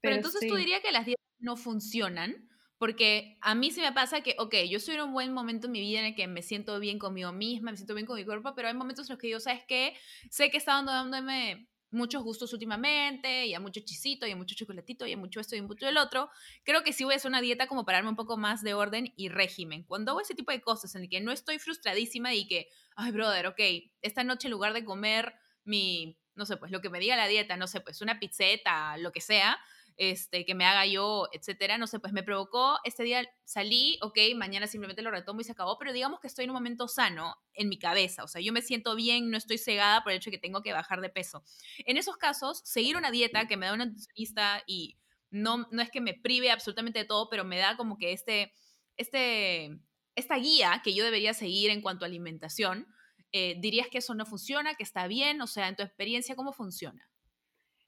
[0.00, 2.48] Pero, entonces tú dirías que las dietas no funcionan,
[2.82, 5.70] porque a mí sí me pasa que, ok, yo estoy en un buen momento en
[5.70, 8.24] mi vida en el que me siento bien conmigo misma, me siento bien con mi
[8.24, 9.94] cuerpo, pero hay momentos en los que yo, ¿sabes qué?
[10.30, 15.06] Sé que está dándome muchos gustos últimamente, y a mucho chisito, y a mucho chocolatito,
[15.06, 16.28] y a mucho esto y a mucho el otro.
[16.64, 18.74] Creo que sí voy a hacer una dieta como para darme un poco más de
[18.74, 19.84] orden y régimen.
[19.84, 22.66] Cuando hago ese tipo de cosas en el que no estoy frustradísima y que,
[22.96, 23.60] ay, brother, ok,
[24.00, 27.28] esta noche en lugar de comer mi, no sé, pues lo que me diga la
[27.28, 29.56] dieta, no sé, pues una pizzeta, lo que sea,
[29.96, 34.18] este, que me haga yo, etcétera, no sé, pues me provocó, este día salí, ok,
[34.36, 37.36] mañana simplemente lo retomo y se acabó, pero digamos que estoy en un momento sano
[37.54, 40.30] en mi cabeza, o sea, yo me siento bien, no estoy cegada por el hecho
[40.30, 41.44] de que tengo que bajar de peso.
[41.84, 44.98] En esos casos, seguir una dieta que me da una nutricionista y
[45.30, 48.52] no, no es que me prive absolutamente de todo, pero me da como que este,
[48.96, 49.78] este,
[50.14, 52.86] esta guía que yo debería seguir en cuanto a alimentación,
[53.32, 55.40] eh, ¿dirías que eso no funciona, que está bien?
[55.40, 57.08] O sea, en tu experiencia, ¿cómo funciona?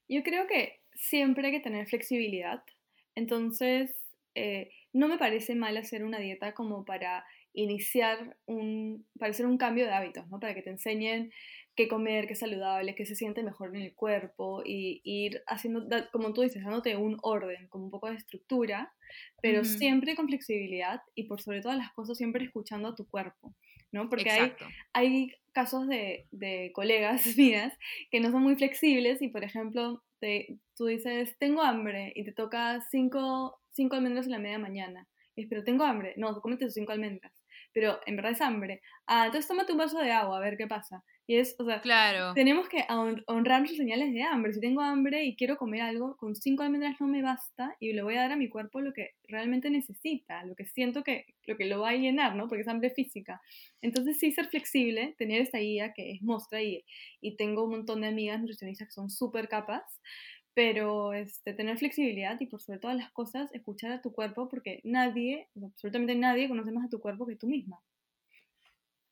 [0.07, 2.63] Yo creo que siempre hay que tener flexibilidad.
[3.15, 3.95] Entonces,
[4.35, 9.57] eh, no me parece mal hacer una dieta como para iniciar un, para hacer un
[9.57, 10.39] cambio de hábitos, ¿no?
[10.39, 11.31] Para que te enseñen
[11.75, 15.87] qué comer, qué es saludable, qué se siente mejor en el cuerpo y, ir haciendo,
[16.11, 18.93] como tú dices, dándote un orden, como un poco de estructura,
[19.41, 23.53] pero siempre con flexibilidad y por sobre todas las cosas siempre escuchando a tu cuerpo,
[23.91, 24.09] ¿no?
[24.09, 24.53] Porque hay,
[24.93, 27.73] hay casos de, de colegas mías
[28.11, 30.01] que no son muy flexibles y, por ejemplo,
[30.75, 35.07] tú dices, tengo hambre y te toca cinco, cinco almendras en la media mañana.
[35.35, 36.13] Y pero tengo hambre.
[36.17, 37.33] No, cómete tus cinco almendras.
[37.75, 38.81] Pero en verdad es hambre.
[39.05, 41.03] Ah, entonces tómate un vaso de agua a ver qué pasa.
[41.27, 42.33] Y es, o sea, claro.
[42.35, 42.85] tenemos que
[43.27, 44.53] honrar nuestras señales de hambre.
[44.53, 48.03] Si tengo hambre y quiero comer algo, con cinco almendras no me basta y le
[48.03, 51.57] voy a dar a mi cuerpo lo que realmente necesita, lo que siento que lo,
[51.57, 52.47] que lo va a llenar, ¿no?
[52.47, 53.41] Porque es hambre física.
[53.81, 56.85] Entonces sí ser flexible, tener esta guía que es Mostra y,
[57.19, 59.83] y tengo un montón de amigas nutricionistas que son súper capas,
[60.55, 64.79] pero este, tener flexibilidad y por sobre todas las cosas escuchar a tu cuerpo porque
[64.83, 67.83] nadie, absolutamente nadie conoce más a tu cuerpo que tú misma.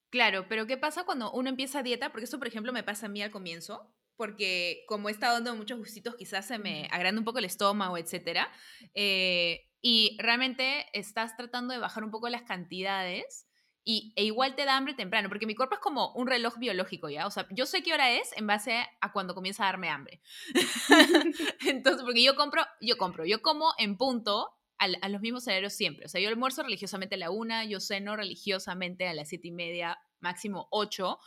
[0.09, 2.11] Claro, pero ¿qué pasa cuando uno empieza dieta?
[2.11, 5.55] Porque eso, por ejemplo, me pasa a mí al comienzo, porque como he estado dando
[5.55, 8.49] muchos gustitos, quizás se me agranda un poco el estómago, etcétera.
[8.93, 13.47] Eh, y realmente estás tratando de bajar un poco las cantidades
[13.85, 17.09] y, e igual te da hambre temprano, porque mi cuerpo es como un reloj biológico,
[17.09, 17.27] ¿ya?
[17.27, 20.21] O sea, yo sé qué hora es en base a cuando comienza a darme hambre.
[21.67, 26.05] Entonces, porque yo compro, yo compro, yo como en punto a, los mismos horarios siempre.
[26.05, 29.51] O sea, yo almuerzo religiosamente a la una, yo ceno religiosamente a las siete y
[29.51, 31.19] media, máximo ocho.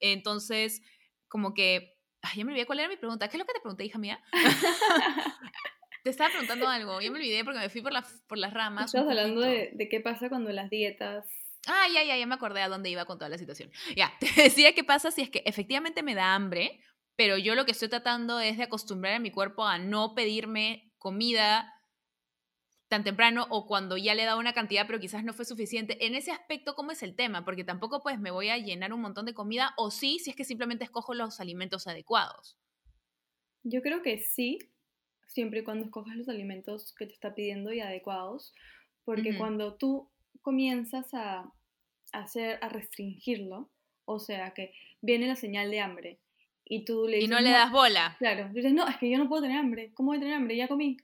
[0.00, 0.82] Entonces,
[1.28, 3.28] como que, ay, ya me olvidé cuál era mi pregunta.
[3.28, 4.20] ¿Qué es lo que te pregunté, hija mía?
[6.04, 7.92] te estaba preguntando algo, ya me olvidé porque me fui por,
[8.28, 8.86] por las ramas.
[8.86, 12.62] Estabas hablando de, de qué pasa cuando las dietas Ah, ya, ya, ya me acordé
[12.62, 13.70] a dónde iba con toda la situación.
[13.96, 16.80] Ya, te decía qué pasa si es que efectivamente me da hambre,
[17.16, 20.92] pero yo lo que estoy tratando es de acostumbrar a mi cuerpo a no pedirme
[20.98, 21.72] comida
[22.88, 26.06] tan temprano o cuando ya le he dado una cantidad pero quizás no fue suficiente.
[26.06, 27.44] En ese aspecto, ¿cómo es el tema?
[27.44, 30.36] Porque tampoco pues me voy a llenar un montón de comida o sí, si es
[30.36, 32.56] que simplemente escojo los alimentos adecuados.
[33.64, 34.58] Yo creo que sí,
[35.26, 38.54] siempre y cuando escojas los alimentos que te está pidiendo y adecuados,
[39.04, 40.08] porque cuando tú
[40.42, 41.52] comienzas a,
[42.20, 43.70] hacer, a restringirlo,
[44.04, 46.18] o sea que viene la señal de hambre
[46.64, 47.30] y tú le dices...
[47.30, 48.16] Y no le das bola.
[48.18, 50.56] Claro, dices, no, es que yo no puedo tener hambre, ¿cómo voy a tener hambre?
[50.56, 50.96] Ya comí.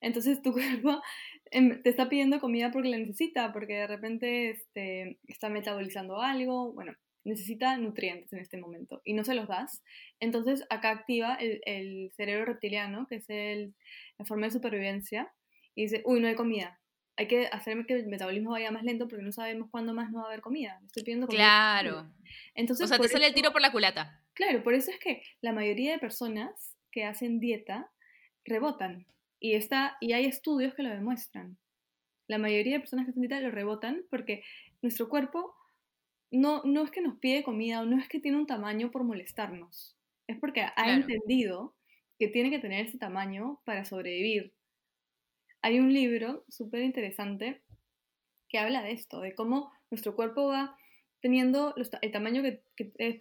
[0.00, 1.02] Entonces tu cuerpo
[1.50, 6.72] em, te está pidiendo comida porque la necesita, porque de repente este, está metabolizando algo,
[6.72, 9.82] bueno, necesita nutrientes en este momento y no se los das.
[10.20, 13.74] Entonces acá activa el, el cerebro reptiliano, que es el,
[14.18, 15.32] la forma de supervivencia,
[15.74, 16.80] y dice, uy, no hay comida.
[17.16, 20.18] Hay que hacer que el metabolismo vaya más lento porque no sabemos cuándo más no
[20.18, 20.80] va a haber comida.
[20.84, 21.42] Estoy pidiendo comida.
[21.42, 22.12] Claro.
[22.54, 24.20] Entonces, o sea, te sale el tiro por la culata.
[24.34, 27.90] Claro, por eso es que la mayoría de personas que hacen dieta
[28.44, 29.06] rebotan.
[29.40, 31.58] Y, está, y hay estudios que lo demuestran.
[32.26, 34.42] La mayoría de personas que hacen dieta lo rebotan porque
[34.82, 35.54] nuestro cuerpo
[36.30, 39.04] no, no es que nos pide comida o no es que tiene un tamaño por
[39.04, 39.96] molestarnos.
[40.26, 41.74] Es porque ha entendido
[42.18, 44.55] que tiene que tener ese tamaño para sobrevivir.
[45.66, 47.60] Hay un libro súper interesante
[48.48, 50.76] que habla de esto, de cómo nuestro cuerpo va
[51.20, 52.62] teniendo el tamaño que,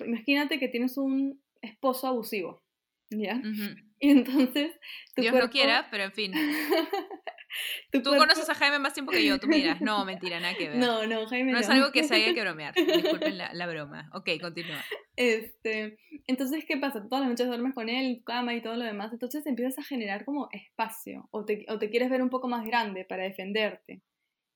[0.06, 2.62] imagínate que tienes un esposo abusivo,
[3.10, 3.42] ¿ya?
[4.00, 4.74] Y entonces...
[5.16, 6.34] Tu Dios no quiera, pero en fin.
[7.92, 9.82] tú conoces a Jaime más tiempo que yo, tú miras.
[9.82, 10.78] No, mentira, nada que ver.
[10.86, 11.58] No, no, Jaime no.
[11.58, 12.74] No es algo que se haya que bromear.
[12.74, 14.10] Disculpen la, broma.
[14.14, 14.84] Ok, continúa.
[15.16, 17.08] Este, entonces, ¿qué pasa?
[17.08, 19.12] Todas las noches duermes con él, cama y todo lo demás.
[19.14, 21.28] Entonces empiezas a generar como espacio.
[21.32, 24.02] O te, o te quieres ver un poco más grande para defenderte.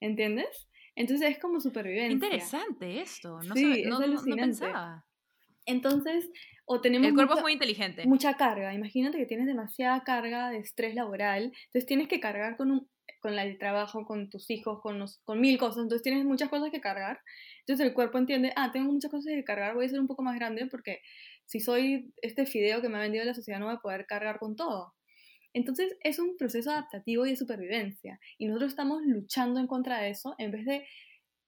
[0.02, 0.70] ¿Entiendes?
[0.96, 2.14] Entonces es como supervivencia.
[2.14, 3.40] Interesante esto.
[3.44, 5.06] No, sí, no, no, pensaba.
[5.70, 6.30] Entonces,
[6.66, 7.08] o tenemos...
[7.08, 8.06] El cuerpo es muy inteligente.
[8.08, 8.74] Mucha carga.
[8.74, 11.54] Imagínate que tienes demasiada carga de estrés laboral.
[11.68, 12.90] Entonces tienes que cargar con, un,
[13.22, 15.84] con el trabajo, con tus hijos, con, con mil cosas.
[15.84, 17.20] Entonces tienes muchas cosas que cargar.
[17.60, 20.24] Entonces el cuerpo entiende, ah, tengo muchas cosas que cargar, voy a ser un poco
[20.24, 21.02] más grande porque
[21.46, 24.40] si soy este fideo que me ha vendido la sociedad no voy a poder cargar
[24.40, 24.96] con todo.
[25.54, 28.20] Entonces es un proceso adaptativo y de supervivencia.
[28.40, 30.88] Y nosotros estamos luchando en contra de eso en vez de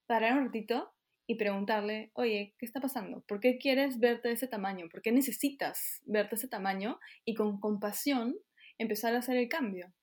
[0.05, 0.91] parar un ratito
[1.31, 3.23] y preguntarle, oye, ¿qué está pasando?
[3.25, 4.89] ¿Por qué quieres verte de ese tamaño?
[4.91, 6.99] ¿Por qué necesitas verte de ese tamaño?
[7.23, 8.35] Y con compasión
[8.77, 9.93] empezar a hacer el cambio.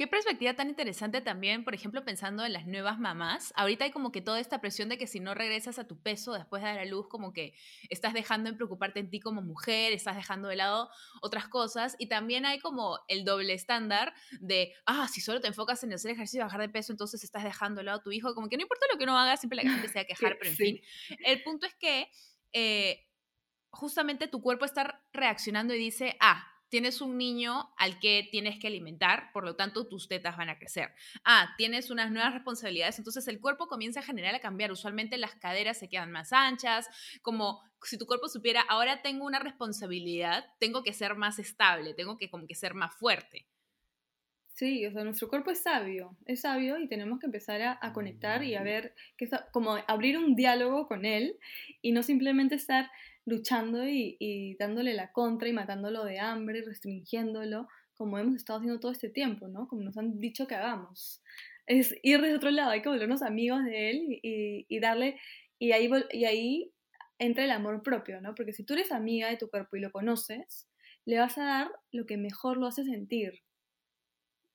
[0.00, 3.52] Qué perspectiva tan interesante también, por ejemplo, pensando en las nuevas mamás.
[3.54, 6.32] Ahorita hay como que toda esta presión de que si no regresas a tu peso
[6.32, 7.52] después de dar a luz, como que
[7.90, 10.88] estás dejando en preocuparte en ti como mujer, estás dejando de lado
[11.20, 11.96] otras cosas.
[11.98, 16.12] Y también hay como el doble estándar de, ah, si solo te enfocas en hacer
[16.12, 18.34] ejercicio y bajar de peso, entonces estás dejando de lado a tu hijo.
[18.34, 20.38] Como que no importa lo que uno haga, siempre la gente se va a quejar,
[20.38, 20.80] pero en fin.
[21.26, 22.08] El punto es que
[22.54, 23.06] eh,
[23.68, 28.68] justamente tu cuerpo está reaccionando y dice, ah, tienes un niño al que tienes que
[28.68, 30.90] alimentar, por lo tanto tus tetas van a crecer.
[31.24, 34.72] Ah, tienes unas nuevas responsabilidades, entonces el cuerpo comienza a generar a cambiar.
[34.72, 36.88] Usualmente las caderas se quedan más anchas,
[37.22, 42.16] como si tu cuerpo supiera, ahora tengo una responsabilidad, tengo que ser más estable, tengo
[42.16, 43.46] que como que ser más fuerte.
[44.60, 48.44] Sí, o sea, nuestro cuerpo es sabio, es sabio y tenemos que empezar a, conectar
[48.44, 51.38] y a ver, que como abrir un diálogo con él
[51.80, 52.90] y no simplemente estar
[53.26, 58.80] luchando y, dándole la contra y matándolo de hambre, y restringiéndolo, como hemos estado haciendo
[58.80, 59.68] todo este tiempo, ¿no?
[59.68, 61.22] Como nos han dicho que hagamos.
[61.66, 65.20] Es ir de otro lado, hay que volvernos amigos de él y, darle,
[65.58, 66.72] y ahí, y ahí
[67.18, 68.34] entra el amor propio, ¿no?
[68.34, 70.68] Porque si tú eres amiga de tu cuerpo y lo conoces,
[71.04, 73.42] le vas a dar lo que mejor lo hace sentir,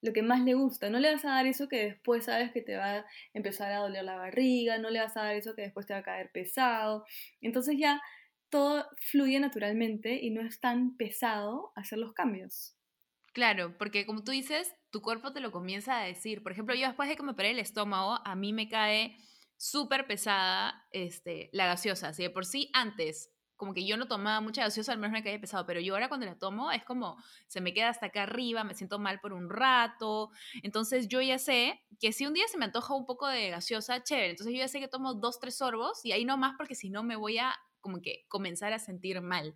[0.02, 0.90] lo que más le gusta.
[0.90, 3.80] No le vas a dar eso que después sabes que te va a empezar a
[3.80, 6.32] doler la barriga, no le vas a dar eso que después te va a caer
[6.32, 7.06] pesado.
[7.42, 8.02] Entonces ya
[8.56, 12.78] todo fluye naturalmente y no es tan pesado hacer los cambios.
[13.34, 16.42] Claro, porque como tú dices, tu cuerpo te lo comienza a decir.
[16.42, 19.18] Por ejemplo, yo después de que me operé el estómago, a mí me cae
[19.58, 22.08] súper pesada este, la gaseosa.
[22.08, 25.22] Así de por sí, antes, como que yo no tomaba mucha gaseosa, al menos me
[25.22, 28.24] caía pesado, pero yo ahora cuando la tomo es como se me queda hasta acá
[28.24, 30.32] arriba, me siento mal por un rato.
[30.64, 34.02] Entonces yo ya sé que si un día se me antoja un poco de gaseosa,
[34.02, 34.30] chévere.
[34.30, 36.90] Entonces yo ya sé que tomo dos, tres sorbos y ahí no más porque si
[36.90, 37.54] no me voy a
[37.86, 39.54] como que comenzar a sentir mal.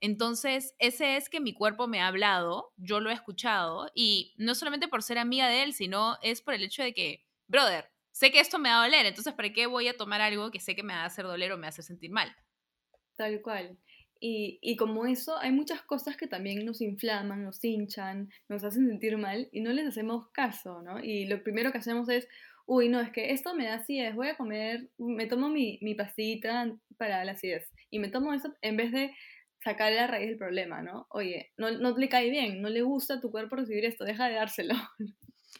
[0.00, 4.54] Entonces, ese es que mi cuerpo me ha hablado, yo lo he escuchado, y no
[4.54, 8.30] solamente por ser amiga de él, sino es por el hecho de que, brother, sé
[8.30, 10.74] que esto me va a doler, entonces, ¿para qué voy a tomar algo que sé
[10.74, 12.34] que me va a hacer doler o me hace sentir mal?
[13.16, 13.76] Tal cual.
[14.18, 18.88] Y, y, como eso, hay muchas cosas que también nos inflaman, nos hinchan, nos hacen
[18.88, 21.04] sentir mal y no les hacemos caso, ¿no?
[21.04, 22.26] Y lo primero que hacemos es,
[22.68, 25.94] uy, no, es que esto me da acidez, voy a comer, me tomo mi, mi
[25.94, 29.14] pastillita para la acidez y me tomo eso en vez de
[29.64, 31.06] sacar la raíz del problema, ¿no?
[31.10, 34.28] Oye, no, no le cae bien, no le gusta a tu cuerpo recibir esto, deja
[34.28, 34.74] de dárselo.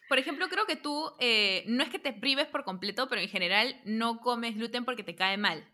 [0.09, 3.29] Por ejemplo, creo que tú eh, no es que te prives por completo, pero en
[3.29, 5.67] general no comes gluten porque te cae mal.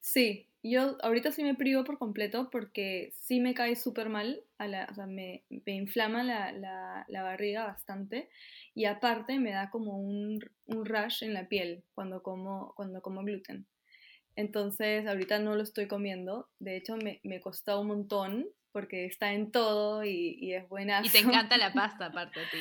[0.00, 4.68] Sí, yo ahorita sí me privo por completo porque sí me cae súper mal, a
[4.68, 8.28] la, o sea, me, me inflama la, la, la, barriga bastante
[8.74, 13.22] y aparte me da como un, un rush en la piel cuando como, cuando como
[13.22, 13.66] gluten.
[14.36, 19.32] Entonces ahorita no lo estoy comiendo, de hecho me, me costó un montón porque está
[19.32, 21.02] en todo y, es buena.
[21.04, 22.58] Y te encanta la pasta aparte a ti.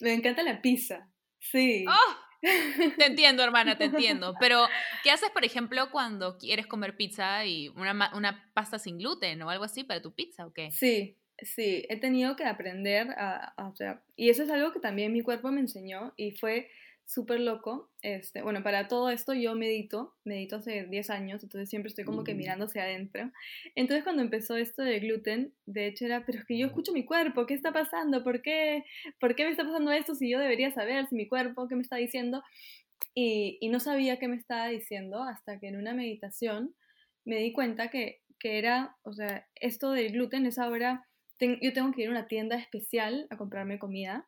[0.00, 1.86] Me encanta la pizza, sí.
[1.88, 2.23] ¡Oh!
[2.98, 4.34] Te entiendo, hermana, te entiendo.
[4.40, 4.66] Pero,
[5.02, 9.50] ¿qué haces, por ejemplo, cuando quieres comer pizza y una, una pasta sin gluten o
[9.50, 10.70] algo así para tu pizza o qué?
[10.70, 13.72] Sí, sí, he tenido que aprender a, a,
[14.16, 16.68] y eso es algo que también mi cuerpo me enseñó y fue
[17.06, 17.90] súper loco.
[18.02, 22.24] Este, bueno, para todo esto yo medito, medito hace 10 años, entonces siempre estoy como
[22.24, 23.30] que mirando hacia adentro.
[23.74, 27.04] Entonces cuando empezó esto del gluten, de hecho era, pero es que yo escucho mi
[27.04, 28.24] cuerpo, ¿qué está pasando?
[28.24, 28.84] ¿Por qué?
[29.20, 31.82] ¿Por qué me está pasando esto si yo debería saber si mi cuerpo, qué me
[31.82, 32.42] está diciendo?
[33.14, 36.74] Y, y no sabía qué me estaba diciendo hasta que en una meditación
[37.24, 41.06] me di cuenta que, que era, o sea, esto del gluten es ahora,
[41.40, 44.26] yo tengo que ir a una tienda especial a comprarme comida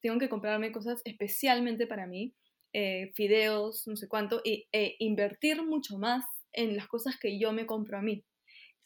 [0.00, 2.34] tengo que comprarme cosas especialmente para mí,
[2.72, 4.66] eh, fideos, no sé cuánto, e
[4.98, 8.24] invertir mucho más en las cosas que yo me compro a mí.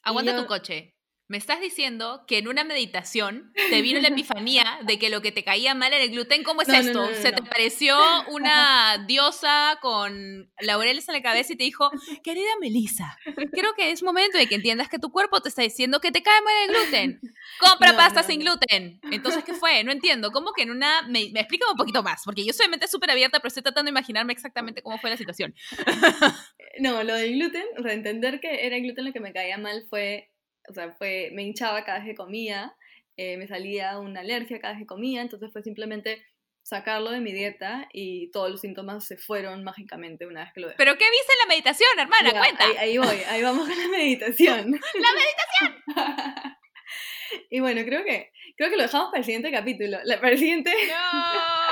[0.02, 0.94] Aguanta tu coche.
[1.30, 5.30] Me estás diciendo que en una meditación te vino la epifanía de que lo que
[5.30, 6.42] te caía mal era el gluten.
[6.42, 7.08] ¿Cómo es esto?
[7.14, 7.96] ¿Se te pareció
[8.32, 11.88] una diosa con laureles en la cabeza y te dijo,
[12.24, 13.16] querida Melissa,
[13.52, 16.20] creo que es momento de que entiendas que tu cuerpo te está diciendo que te
[16.20, 17.20] cae mal el gluten.
[17.60, 18.98] Compra pasta sin gluten.
[19.12, 19.84] Entonces, ¿qué fue?
[19.84, 20.32] No entiendo.
[20.32, 21.02] ¿Cómo que en una...
[21.02, 23.86] Me, me explica un poquito más, porque yo soy mente súper abierta, pero estoy tratando
[23.86, 25.54] de imaginarme exactamente cómo fue la situación.
[26.78, 29.58] No, lo del gluten, o sea, entender que era el gluten lo que me caía
[29.58, 30.29] mal fue
[30.68, 32.74] o sea, fue, me hinchaba cada vez que comía,
[33.16, 36.24] eh, me salía una alergia cada vez que comía, entonces fue simplemente
[36.62, 40.68] sacarlo de mi dieta y todos los síntomas se fueron mágicamente una vez que lo
[40.68, 40.78] dejé.
[40.78, 42.30] ¿Pero qué viste en la meditación, hermana?
[42.30, 42.64] Cuenta.
[42.78, 44.70] Ahí, voy, ahí vamos con la meditación.
[44.94, 46.56] ¡La meditación!
[47.50, 49.98] y bueno, creo que, creo que lo dejamos para el siguiente capítulo.
[50.04, 50.70] para el siguiente...
[50.70, 51.69] ¡No!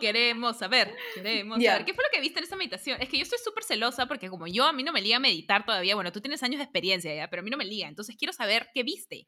[0.00, 1.84] Queremos saber, queremos saber.
[1.84, 3.00] ¿Qué fue lo que viste en esa meditación?
[3.00, 5.64] Es que yo estoy súper celosa porque como yo, a mí no me liga meditar
[5.64, 5.94] todavía.
[5.94, 7.88] Bueno, tú tienes años de experiencia ya, pero a mí no me liga.
[7.88, 9.26] Entonces quiero saber qué viste.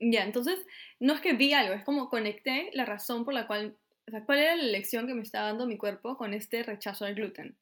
[0.00, 0.64] Ya, entonces
[1.00, 3.76] no es que vi algo, es como conecté la razón por la cual
[4.08, 7.04] o sea, ¿cuál era la lección que me estaba dando mi cuerpo con este rechazo
[7.04, 7.58] al gluten?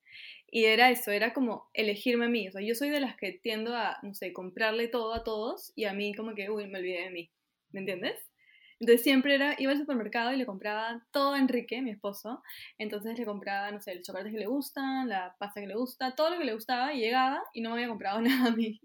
[0.49, 2.47] Y era eso, era como elegirme a mí.
[2.47, 5.73] O sea, yo soy de las que tiendo a, no sé, comprarle todo a todos
[5.75, 7.31] y a mí como que, uy, me olvidé de mí.
[7.73, 8.31] ¿Me entiendes?
[8.79, 12.43] Entonces siempre era, iba al supermercado y le compraba todo a Enrique, mi esposo.
[12.79, 16.15] Entonces le compraba, no sé, el chocolate que le gustan, la pasta que le gusta,
[16.15, 18.81] todo lo que le gustaba y llegaba y no me había comprado nada a mí.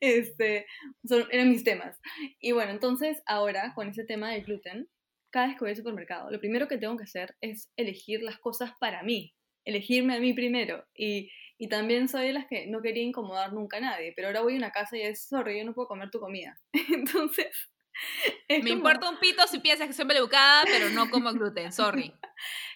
[0.00, 0.66] este,
[1.04, 2.00] son, eran mis temas.
[2.40, 4.88] Y bueno, entonces ahora con ese tema del gluten,
[5.30, 8.38] cada vez que voy al supermercado, lo primero que tengo que hacer es elegir las
[8.38, 10.86] cosas para mí, elegirme a mí primero.
[10.94, 14.42] Y, y también soy de las que no quería incomodar nunca a nadie, pero ahora
[14.42, 16.58] voy a una casa y es, sorry, yo no puedo comer tu comida.
[16.92, 17.73] Entonces...
[18.48, 22.12] Me importa un pito si piensas que soy maleducada, pero no como gluten, sorry.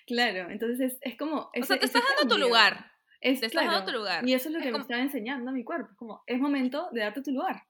[0.07, 1.51] Claro, entonces es, como...
[1.55, 2.91] o sea, te estás dando tu lugar.
[3.21, 4.27] te estás dando tu lugar.
[4.27, 5.95] Y eso es lo que me está enseñando a mi cuerpo.
[5.97, 7.67] Como, es momento de darte tu lugar.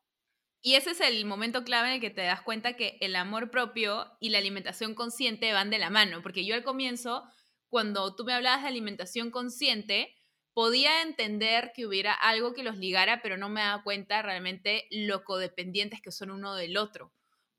[0.61, 3.51] Y ese es el momento clave en el que te das cuenta que el amor
[3.51, 7.25] propio y la alimentación consciente van de la mano, porque yo al comienzo,
[7.69, 10.15] cuando tú me hablabas de alimentación consciente,
[10.55, 15.25] podía entender que hubiera algo que los ligara, pero no me daba cuenta realmente lo
[15.25, 17.13] codependientes que son uno del otro.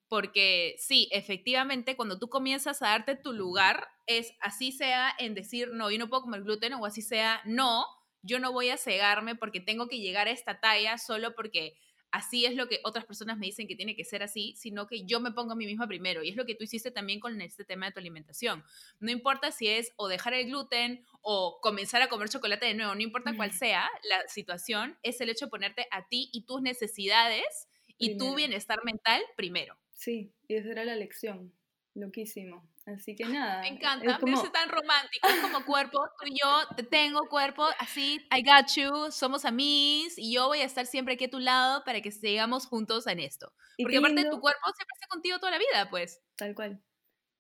[0.10, 5.70] Porque sí, efectivamente, cuando tú comienzas a darte tu lugar, es así sea en decir,
[5.72, 7.86] no, yo no puedo comer gluten, o así sea, no,
[8.22, 11.78] yo no voy a cegarme porque tengo que llegar a esta talla solo porque
[12.12, 15.06] así es lo que otras personas me dicen que tiene que ser así, sino que
[15.06, 16.24] yo me pongo a mí misma primero.
[16.24, 18.64] Y es lo que tú hiciste también con este tema de tu alimentación.
[19.00, 22.96] No importa si es o dejar el gluten o comenzar a comer chocolate de nuevo,
[22.96, 26.62] no importa cuál sea la situación, es el hecho de ponerte a ti y tus
[26.62, 27.68] necesidades
[27.98, 29.78] y tu bienestar mental primero.
[30.00, 31.54] Sí, y esa era la lección.
[31.94, 32.66] Loquísimo.
[32.86, 33.62] Así que nada.
[33.62, 35.28] Me encanta, me parece tan romántico.
[35.28, 40.14] Es como cuerpo, tú y yo te tengo cuerpo, así, I got you, somos amigos
[40.16, 43.20] y yo voy a estar siempre aquí a tu lado para que sigamos juntos en
[43.20, 43.52] esto.
[43.78, 46.22] Porque aparte tu cuerpo siempre está contigo toda la vida, pues.
[46.38, 46.82] Tal cual.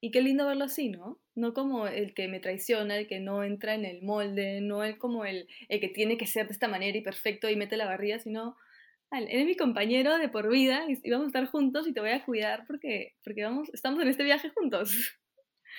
[0.02, 1.22] Y qué lindo verlo así, ¿no?
[1.36, 4.98] No como el que me traiciona, el que no entra en el molde, no es
[4.98, 7.86] como el, el que tiene que ser de esta manera y perfecto y mete la
[7.86, 8.58] barriga, sino
[9.12, 12.24] eres mi compañero de por vida y vamos a estar juntos y te voy a
[12.24, 14.92] cuidar porque, porque vamos, estamos en este viaje juntos.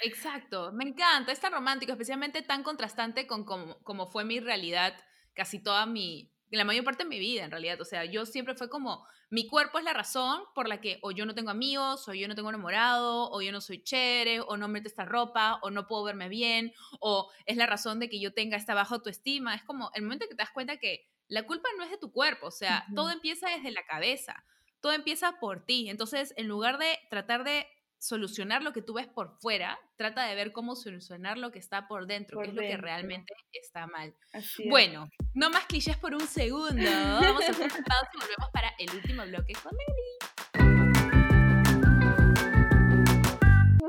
[0.02, 4.94] Exacto, me encanta, es tan romántico, especialmente tan contrastante con como, fue mi realidad
[5.34, 8.54] casi toda mi, la mayor parte de mi vida en realidad, o sea, yo siempre
[8.54, 12.08] fue como, mi cuerpo es la razón por la que o yo no tengo amigos,
[12.08, 15.60] o yo no tengo enamorado, o yo no soy chévere, o no meto esta ropa,
[15.62, 18.96] o no puedo verme bien, o es la razón de que yo tenga esta baja
[18.96, 21.98] autoestima, es como el momento que te das cuenta que la culpa no es de
[21.98, 24.44] tu cuerpo, o sea, todo empieza desde la cabeza,
[24.80, 25.88] todo empieza por ti.
[25.88, 27.66] Entonces, en lugar de tratar de
[27.98, 31.86] solucionar lo que tú ves por fuera, trata de ver cómo solucionar lo que está
[31.86, 34.14] por dentro, que es lo que realmente está mal.
[34.68, 36.90] Bueno, no más clichés por un segundo.
[36.90, 40.19] Vamos a hacer una pausa y volvemos para el último bloque con Meli.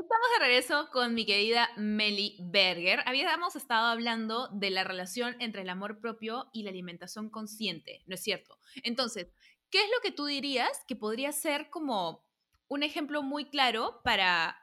[0.02, 3.04] Estamos de regreso con mi querida Meli Berger.
[3.06, 8.16] Habíamos estado hablando de la relación entre el amor propio y la alimentación consciente, ¿no
[8.16, 8.58] es cierto?
[8.82, 9.28] Entonces,
[9.70, 12.26] ¿qué es lo que tú dirías que podría ser como
[12.66, 14.56] un ejemplo muy claro para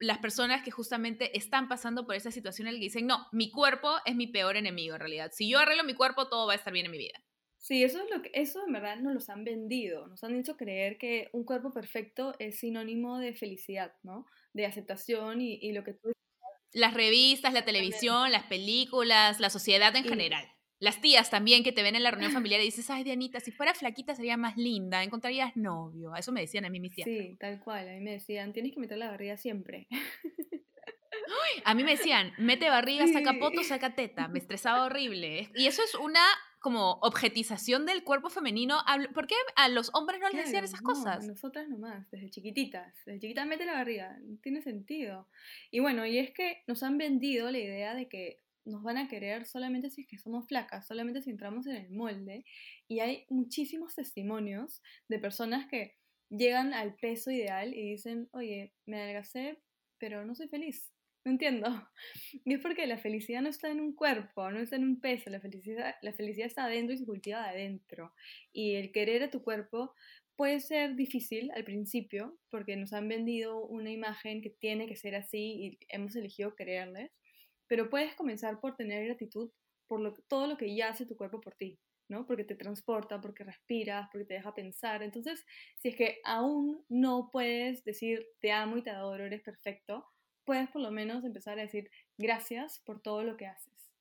[0.00, 3.52] las personas que justamente están pasando por esa situación en la que dicen, no, mi
[3.52, 5.30] cuerpo es mi peor enemigo en realidad.
[5.32, 7.22] Si yo arreglo mi cuerpo, todo va a estar bien en mi vida.
[7.58, 10.56] Sí, eso es lo que, eso en verdad nos los han vendido, nos han hecho
[10.56, 14.26] creer que un cuerpo perfecto es sinónimo de felicidad, ¿no?
[14.52, 16.12] De aceptación y, y lo que tú...
[16.72, 20.46] Las revistas, la televisión, las películas, la sociedad en general.
[20.78, 23.52] Las tías también que te ven en la reunión familiar y dices, ay, Dianita, si
[23.52, 26.14] fuera flaquita sería más linda, encontrarías novio.
[26.16, 27.06] Eso me decían a mí mis tías.
[27.06, 27.88] Sí, tal cual.
[27.88, 29.86] A mí me decían, tienes que meter la barriga siempre.
[31.64, 34.28] A mí me decían, mete barriga, saca poto, saca teta.
[34.28, 35.50] Me estresaba horrible.
[35.54, 36.22] Y eso es una
[36.60, 38.78] como objetización del cuerpo femenino.
[39.14, 41.26] ¿Por qué a los hombres no les decían esas cosas?
[41.26, 42.94] nosotras nomás, desde chiquititas.
[43.06, 44.18] Desde chiquitas mete la barriga.
[44.22, 45.28] No tiene sentido.
[45.70, 49.08] Y bueno, y es que nos han vendido la idea de que nos van a
[49.08, 52.44] querer solamente si es que somos flacas, solamente si entramos en el molde.
[52.88, 55.96] Y hay muchísimos testimonios de personas que
[56.28, 59.62] llegan al peso ideal y dicen, oye, me adelgacé,
[59.98, 60.92] pero no soy feliz.
[61.24, 61.66] No entiendo.
[62.44, 65.30] Y es porque la felicidad no está en un cuerpo, no está en un peso,
[65.30, 68.14] la felicidad, la felicidad está adentro y se cultiva de adentro.
[68.52, 69.94] Y el querer a tu cuerpo
[70.36, 75.14] puede ser difícil al principio, porque nos han vendido una imagen que tiene que ser
[75.14, 77.10] así y hemos elegido creerles,
[77.66, 79.50] pero puedes comenzar por tener gratitud
[79.86, 81.78] por lo, todo lo que ya hace tu cuerpo por ti.
[82.08, 82.26] ¿no?
[82.26, 85.02] Porque te transporta, porque respiras, porque te deja pensar.
[85.02, 85.46] Entonces,
[85.76, 90.04] si es que aún no puedes decir te amo y te adoro, eres perfecto,
[90.50, 93.92] puedes por lo menos empezar a decir gracias por todo lo que haces.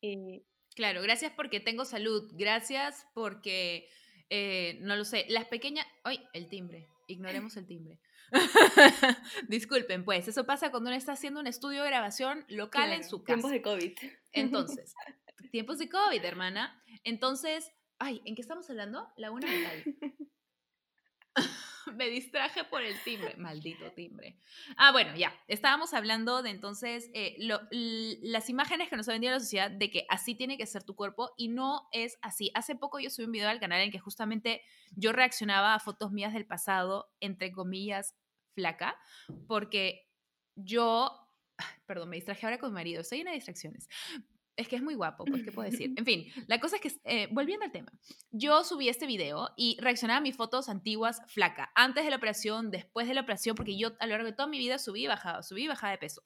[0.00, 0.44] Y...
[0.76, 3.88] Claro, gracias porque tengo salud, gracias porque,
[4.30, 5.84] eh, no lo sé, las pequeñas...
[6.04, 6.24] ¡Ay!
[6.32, 7.98] El timbre, ignoremos el timbre.
[9.48, 13.24] Disculpen, pues, eso pasa cuando uno está haciendo un estudio de grabación local en su
[13.24, 13.34] casa.
[13.34, 13.98] Tiempos de COVID.
[14.34, 14.94] Entonces,
[15.50, 16.80] tiempos de COVID, hermana.
[17.02, 19.12] Entonces, ay, ¿en qué estamos hablando?
[19.16, 19.96] La una mental.
[21.96, 24.36] me distraje por el timbre, maldito timbre.
[24.76, 27.36] Ah, bueno, ya, estábamos hablando de entonces eh,
[28.22, 30.94] las imágenes que nos ha vendido la sociedad de que así tiene que ser tu
[30.94, 32.50] cuerpo y no es así.
[32.54, 34.62] Hace poco yo subí un video al canal en que justamente
[34.92, 38.16] yo reaccionaba a fotos mías del pasado, entre comillas,
[38.54, 38.96] flaca,
[39.46, 40.08] porque
[40.56, 41.10] yo,
[41.86, 43.88] perdón, me distraje ahora con mi marido, soy una de distracciones,
[44.58, 45.94] es que es muy guapo, pues, ¿qué puedo decir?
[45.96, 47.92] En fin, la cosa es que, eh, volviendo al tema,
[48.30, 52.70] yo subí este video y reaccionaba a mis fotos antiguas flaca, antes de la operación,
[52.70, 55.06] después de la operación, porque yo a lo largo de toda mi vida subí y
[55.06, 56.22] bajaba, subí y bajaba de peso.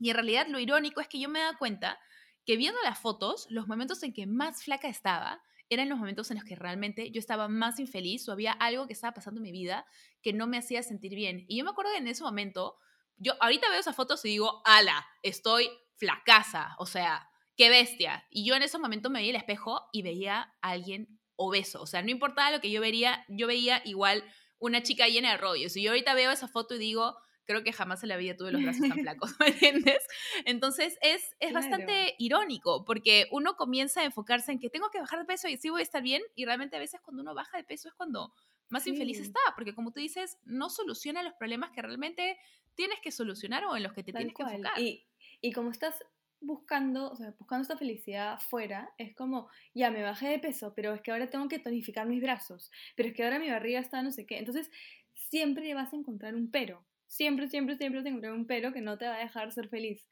[0.00, 1.98] Y en realidad lo irónico es que yo me da cuenta
[2.44, 6.38] que viendo las fotos, los momentos en que más flaca estaba, eran los momentos en
[6.38, 9.52] los que realmente yo estaba más infeliz o había algo que estaba pasando en mi
[9.52, 9.86] vida
[10.22, 11.44] que no me hacía sentir bien.
[11.46, 12.76] Y yo me acuerdo que en ese momento,
[13.16, 18.26] yo ahorita veo esas fotos y digo, ala, estoy flacaza, o sea, qué bestia.
[18.30, 21.82] Y yo en ese momento me veía el espejo y veía a alguien obeso.
[21.82, 24.24] O sea, no importaba lo que yo vería, yo veía igual
[24.58, 25.76] una chica llena de rollos.
[25.76, 27.16] Y yo ahorita veo esa foto y digo,
[27.50, 30.06] creo que jamás en la vida tuve los brazos tan flacos, ¿me entiendes?
[30.44, 35.18] Entonces es, es bastante irónico porque uno comienza a enfocarse en que tengo que bajar
[35.18, 37.56] de peso y sí voy a estar bien y realmente a veces cuando uno baja
[37.56, 38.32] de peso es cuando
[38.68, 42.38] más infeliz está, porque como tú dices, no soluciona los problemas que realmente
[42.74, 44.78] tienes que solucionar o en los que te tienes que enfocar.
[44.78, 45.08] Y,
[45.40, 45.96] y como estás
[46.40, 50.94] buscando, o sea, buscando esta felicidad fuera, es como, ya me bajé de peso, pero
[50.94, 54.02] es que ahora tengo que tonificar mis brazos, pero es que ahora mi barriga está
[54.02, 54.38] no sé qué.
[54.38, 54.70] Entonces,
[55.14, 56.84] siempre vas a encontrar un pero.
[57.06, 60.08] Siempre, siempre, siempre te encontrar un pero que no te va a dejar ser feliz,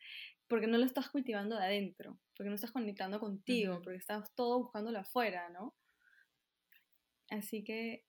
[0.48, 4.58] porque no lo estás cultivando de adentro, porque no estás conectando contigo, porque estás todo
[4.58, 5.74] buscándolo afuera, ¿no?
[7.30, 8.04] Así que...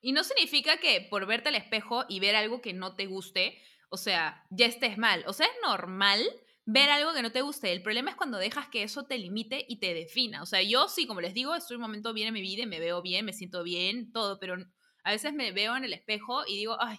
[0.00, 3.60] Y no significa que por verte al espejo y ver algo que no te guste,
[3.90, 5.24] o sea, ya estés mal.
[5.26, 6.22] O sea, es normal
[6.70, 7.72] ver algo que no te guste.
[7.72, 10.42] El problema es cuando dejas que eso te limite y te defina.
[10.42, 12.66] O sea, yo sí, como les digo, estoy un momento bien en mi vida y
[12.66, 14.54] me veo bien, me siento bien, todo, pero
[15.02, 16.98] a veces me veo en el espejo y digo, ay,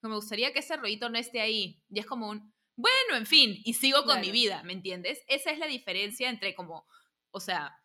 [0.00, 1.82] no me gustaría que ese rollito no esté ahí.
[1.90, 5.22] Y es como un, bueno, en fin, y sigo con mi vida, ¿me entiendes?
[5.28, 6.86] Esa es la diferencia entre como,
[7.30, 7.76] o sea,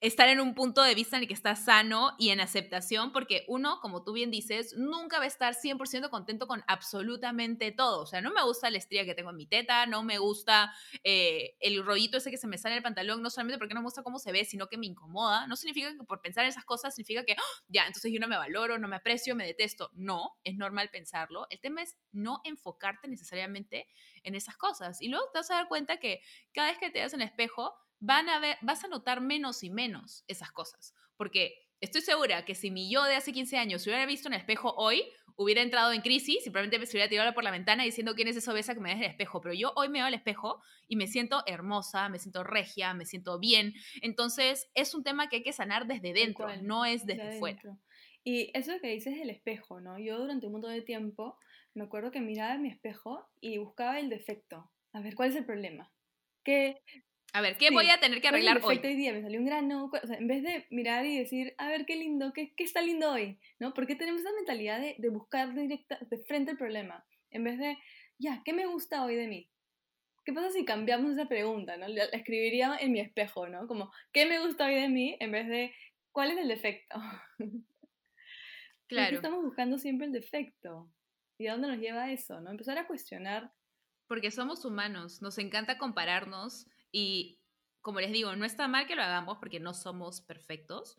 [0.00, 3.44] estar en un punto de vista en el que estás sano y en aceptación, porque
[3.48, 8.02] uno, como tú bien dices, nunca va a estar 100% contento con absolutamente todo.
[8.02, 10.74] O sea, no me gusta la estría que tengo en mi teta, no me gusta
[11.02, 13.80] eh, el rollito ese que se me sale en el pantalón, no solamente porque no
[13.80, 15.46] me gusta cómo se ve, sino que me incomoda.
[15.46, 17.62] No significa que por pensar en esas cosas significa que, ¡ah!
[17.68, 19.90] ya, entonces yo no me valoro, no me aprecio, me detesto.
[19.94, 21.46] No, es normal pensarlo.
[21.48, 23.86] El tema es no enfocarte necesariamente
[24.22, 25.00] en esas cosas.
[25.00, 26.20] Y luego te vas a dar cuenta que
[26.52, 29.62] cada vez que te das en el espejo, van a ver, vas a notar menos
[29.62, 33.82] y menos esas cosas, porque estoy segura que si mi yo de hace 15 años
[33.82, 35.04] se hubiera visto en el espejo hoy,
[35.36, 38.36] hubiera entrado en crisis y probablemente se hubiera tirado por la ventana diciendo quién es
[38.36, 39.40] esa obesa que me deja el espejo.
[39.40, 43.04] Pero yo hoy me veo al espejo y me siento hermosa, me siento regia, me
[43.04, 43.74] siento bien.
[44.00, 47.60] Entonces es un tema que hay que sanar desde dentro, no es desde fuera.
[48.24, 49.98] Y eso que dices del espejo, ¿no?
[49.98, 51.38] Yo durante un montón de tiempo
[51.74, 54.72] me acuerdo que miraba en mi espejo y buscaba el defecto.
[54.92, 55.92] A ver, ¿cuál es el problema?
[56.42, 56.82] Que
[57.36, 58.80] a ver, ¿qué voy a tener que arreglar hoy?
[58.82, 61.68] hoy día me salió un grano, o sea, en vez de mirar y decir, a
[61.68, 63.74] ver, qué lindo, qué, qué está lindo hoy, ¿no?
[63.74, 67.76] Porque tenemos esa mentalidad de, de, buscar directa, de frente el problema, en vez de,
[68.16, 69.50] ya, ¿qué me gusta hoy de mí?
[70.24, 71.86] ¿Qué pasa si cambiamos esa pregunta, no?
[71.88, 73.66] La escribiría en mi espejo, ¿no?
[73.66, 75.18] Como, ¿qué me gusta hoy de mí?
[75.20, 75.74] En vez de,
[76.12, 76.96] ¿cuál es el defecto?
[78.88, 79.16] Claro.
[79.16, 80.88] estamos buscando siempre el defecto.
[81.38, 82.52] ¿Y a dónde nos lleva eso, no?
[82.52, 83.52] Empezar a cuestionar.
[84.06, 86.68] Porque somos humanos, nos encanta compararnos
[86.98, 87.42] y
[87.82, 90.96] como les digo, no está mal que lo hagamos porque no somos perfectos,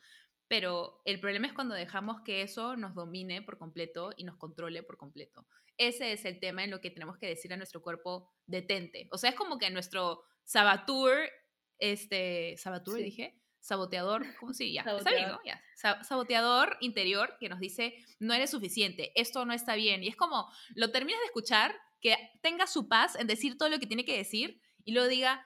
[0.47, 4.83] pero el problema es cuando dejamos que eso nos domine por completo y nos controle
[4.83, 5.47] por completo.
[5.75, 9.07] Ese es el tema en lo que tenemos que decir a nuestro cuerpo, detente.
[9.11, 11.31] O sea, es como que nuestro saboteur,
[11.79, 15.39] este, saboteur dije, saboteador, ¿cómo se Ya, está bien, ¿no?
[15.43, 15.59] Ya.
[16.03, 20.03] Saboteador interior que nos dice, no eres suficiente, esto no está bien.
[20.03, 23.79] Y es como, lo terminas de escuchar, que tenga su paz en decir todo lo
[23.79, 25.45] que tiene que decir y luego diga,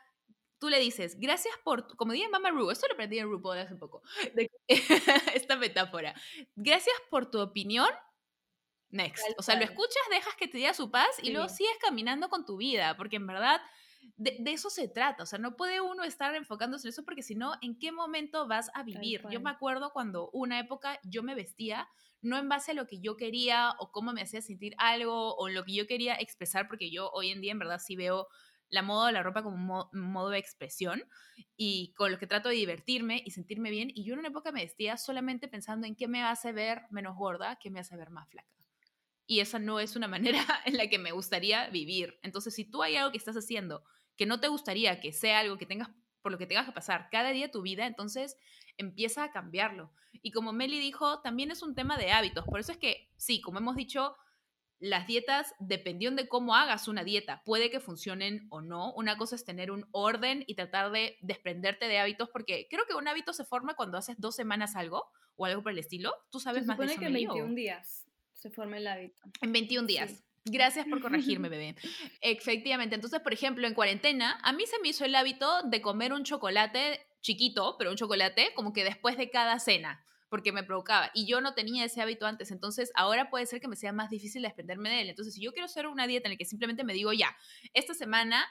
[0.62, 3.76] tú le dices, gracias por, como dice Mama Ru, esto lo aprendí en RuPaul hace
[3.76, 4.03] poco,
[5.36, 6.14] esta metáfora,
[6.55, 7.89] gracias por tu opinión,
[8.91, 9.26] next.
[9.39, 12.45] O sea, lo escuchas, dejas que te diga su paz y luego sigues caminando con
[12.45, 13.59] tu vida, porque en verdad
[14.18, 15.24] de, eso se trata.
[15.24, 18.47] O sea, no puede uno estar enfocándose en eso porque si no, ¿en qué momento
[18.47, 19.24] vas a vivir?
[19.32, 21.88] Yo me acuerdo cuando una época yo me vestía
[22.22, 25.49] no en base a lo que yo quería o cómo me hacía sentir algo o
[25.49, 28.28] lo que yo quería expresar, porque yo hoy en día en verdad sí veo
[28.72, 31.03] la moda la ropa como un modo de expresión
[31.55, 33.91] y con lo que trato de divertirme y sentirme bien.
[33.93, 37.15] Y yo en una época me vestía solamente pensando en qué me hace ver menos
[37.15, 38.49] gorda, qué me hace ver más flaca.
[39.28, 42.17] Y esa no es una manera en la que me gustaría vivir.
[42.24, 43.84] Entonces, si tú hay algo que estás haciendo
[44.17, 45.89] que no te gustaría que sea algo que tengas
[46.22, 48.38] por lo que tengas que pasar cada día de tu vida, entonces
[48.78, 49.91] empieza a cambiarlo.
[50.22, 52.45] Y como Meli dijo, también es un tema de hábitos.
[52.45, 54.15] Por eso es que, sí, como hemos dicho,
[54.82, 58.91] las dietas, dependiendo de cómo hagas una dieta, puede que funcionen o no.
[58.93, 62.95] Una cosa es tener un orden y tratar de desprenderte de hábitos, porque creo que
[62.95, 65.05] un hábito se forma cuando haces dos semanas algo
[65.36, 66.11] o algo por el estilo.
[66.32, 66.99] Tú sabes más de eso.
[66.99, 69.21] que en 21 días se forma el hábito.
[69.41, 70.23] En 21 días.
[70.45, 71.75] Gracias por corregirme, bebé.
[72.21, 72.95] Efectivamente.
[72.95, 76.23] Entonces, por ejemplo, en cuarentena, a mí se me hizo el hábito de comer un
[76.23, 81.11] chocolate chiquito, pero un chocolate como que después de cada cena porque me provocaba.
[81.13, 84.09] Y yo no tenía ese hábito antes, entonces ahora puede ser que me sea más
[84.09, 85.09] difícil desprenderme de él.
[85.09, 87.36] Entonces, si yo quiero hacer una dieta en la que simplemente me digo, ya,
[87.73, 88.47] esta semana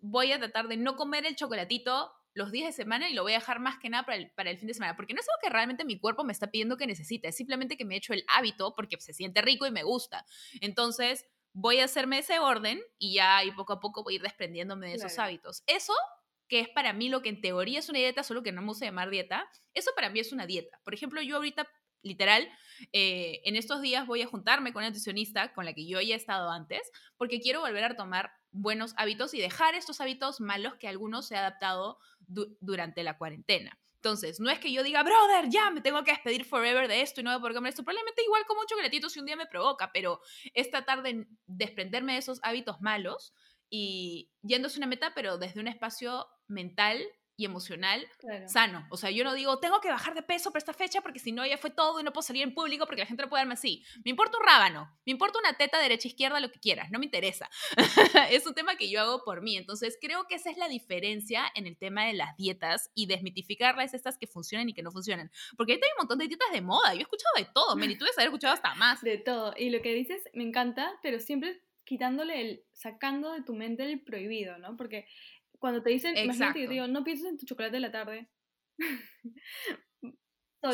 [0.00, 3.32] voy a tratar de no comer el chocolatito los días de semana y lo voy
[3.32, 5.26] a dejar más que nada para el, para el fin de semana, porque no es
[5.26, 7.98] algo que realmente mi cuerpo me está pidiendo que necesite, es simplemente que me he
[7.98, 10.26] hecho el hábito porque se siente rico y me gusta.
[10.60, 14.22] Entonces, voy a hacerme ese orden y ya y poco a poco voy a ir
[14.22, 15.62] desprendiéndome de esos hábitos.
[15.66, 15.94] Eso
[16.54, 18.68] que es para mí lo que en teoría es una dieta, solo que no me
[18.68, 20.78] gusta llamar dieta, eso para mí es una dieta.
[20.84, 21.68] Por ejemplo, yo ahorita,
[22.00, 22.48] literal,
[22.92, 26.14] eh, en estos días voy a juntarme con una nutricionista con la que yo ya
[26.14, 30.76] he estado antes, porque quiero volver a tomar buenos hábitos y dejar estos hábitos malos
[30.76, 33.76] que algunos se han adaptado durante la cuarentena.
[33.96, 37.20] Entonces, no es que yo diga, brother, ya me tengo que despedir forever de esto
[37.20, 37.82] y no voy a poder comer esto.
[37.82, 40.20] Probablemente igual como un chocolatito si un día me provoca, pero
[40.52, 43.34] es tratar de desprenderme de esos hábitos malos
[43.68, 47.04] y yéndose una meta, pero desde un espacio mental
[47.36, 48.06] y emocional
[48.46, 48.86] sano.
[48.90, 51.32] O sea, yo no digo, tengo que bajar de peso para esta fecha porque si
[51.32, 53.40] no ya fue todo y no puedo salir en público porque la gente no puede
[53.40, 53.84] darme así.
[54.04, 57.06] Me importa un rábano, me importa una teta derecha, izquierda, lo que quieras, no me
[57.06, 57.50] interesa.
[58.30, 59.56] es un tema que yo hago por mí.
[59.56, 63.94] Entonces, creo que esa es la diferencia en el tema de las dietas y desmitificarlas
[63.94, 65.30] estas que funcionan y que no funcionan.
[65.56, 66.94] Porque ahorita hay un montón de dietas de moda.
[66.94, 69.02] Yo he escuchado de todo, Mary, tú debes haber escuchado hasta más.
[69.02, 69.54] De todo.
[69.56, 74.00] Y lo que dices me encanta, pero siempre quitándole el, sacando de tu mente el
[74.00, 74.76] prohibido, ¿no?
[74.76, 75.06] Porque
[75.64, 78.28] cuando te dicen, imagínate que te digo, no pienses en tu chocolate de la tarde.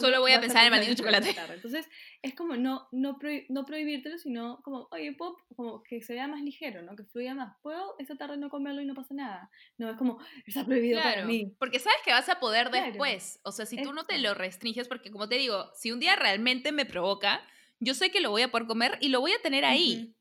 [0.01, 1.33] Solo, voy a pensar en el maldito chocolate.
[1.55, 1.89] Entonces,
[2.23, 3.17] es como no, no,
[3.51, 6.97] no prohibírtelo, sino como, oye, pop, como que se vea más ligero, ¿no?
[6.97, 7.57] Que fluya más.
[7.63, 9.49] ¿Puedo esta tarde no comerlo y no pasa nada?
[9.79, 11.55] No, es como, está prohibido para mí.
[11.61, 13.39] Porque sabes que vas a poder después.
[13.45, 16.17] O sea, si tú no te lo restringes, porque como te digo, si un día
[16.17, 17.47] realmente me provoca,
[17.79, 20.17] yo sé que lo voy a poder comer y lo voy a tener ahí.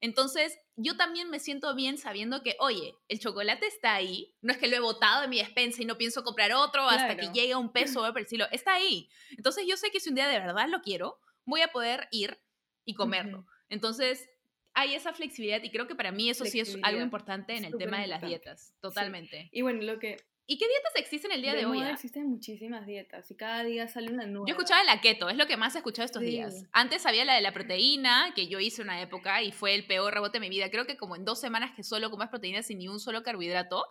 [0.00, 4.58] Entonces, yo también me siento bien sabiendo que, oye, el chocolate está ahí, no es
[4.58, 7.52] que lo he botado de mi despensa y no pienso comprar otro hasta que llegue
[7.52, 9.08] a un peso o decirlo, está ahí.
[9.36, 12.38] Entonces, yo sé que si un día de verdad lo quiero, voy a poder ir
[12.84, 13.44] y comerlo.
[13.68, 14.28] Entonces,
[14.72, 17.76] hay esa flexibilidad y creo que para mí eso sí es algo importante en el
[17.76, 19.48] tema de las dietas, totalmente.
[19.50, 21.82] Y bueno, lo que ¿Y qué dietas existen el día de, hoy?
[21.82, 21.90] Ah?
[21.90, 24.46] Existen muchísimas dietas y cada día sale una nueva.
[24.48, 26.64] Yo escuchaba la keto, es lo que más he escuchado estos días.
[26.72, 30.14] Antes había la de la proteína, que yo hice una época y fue el peor
[30.14, 30.70] rebote de mi vida.
[30.70, 33.84] Creo que como en dos semanas que solo comas proteína sin ni un solo carbohidrato,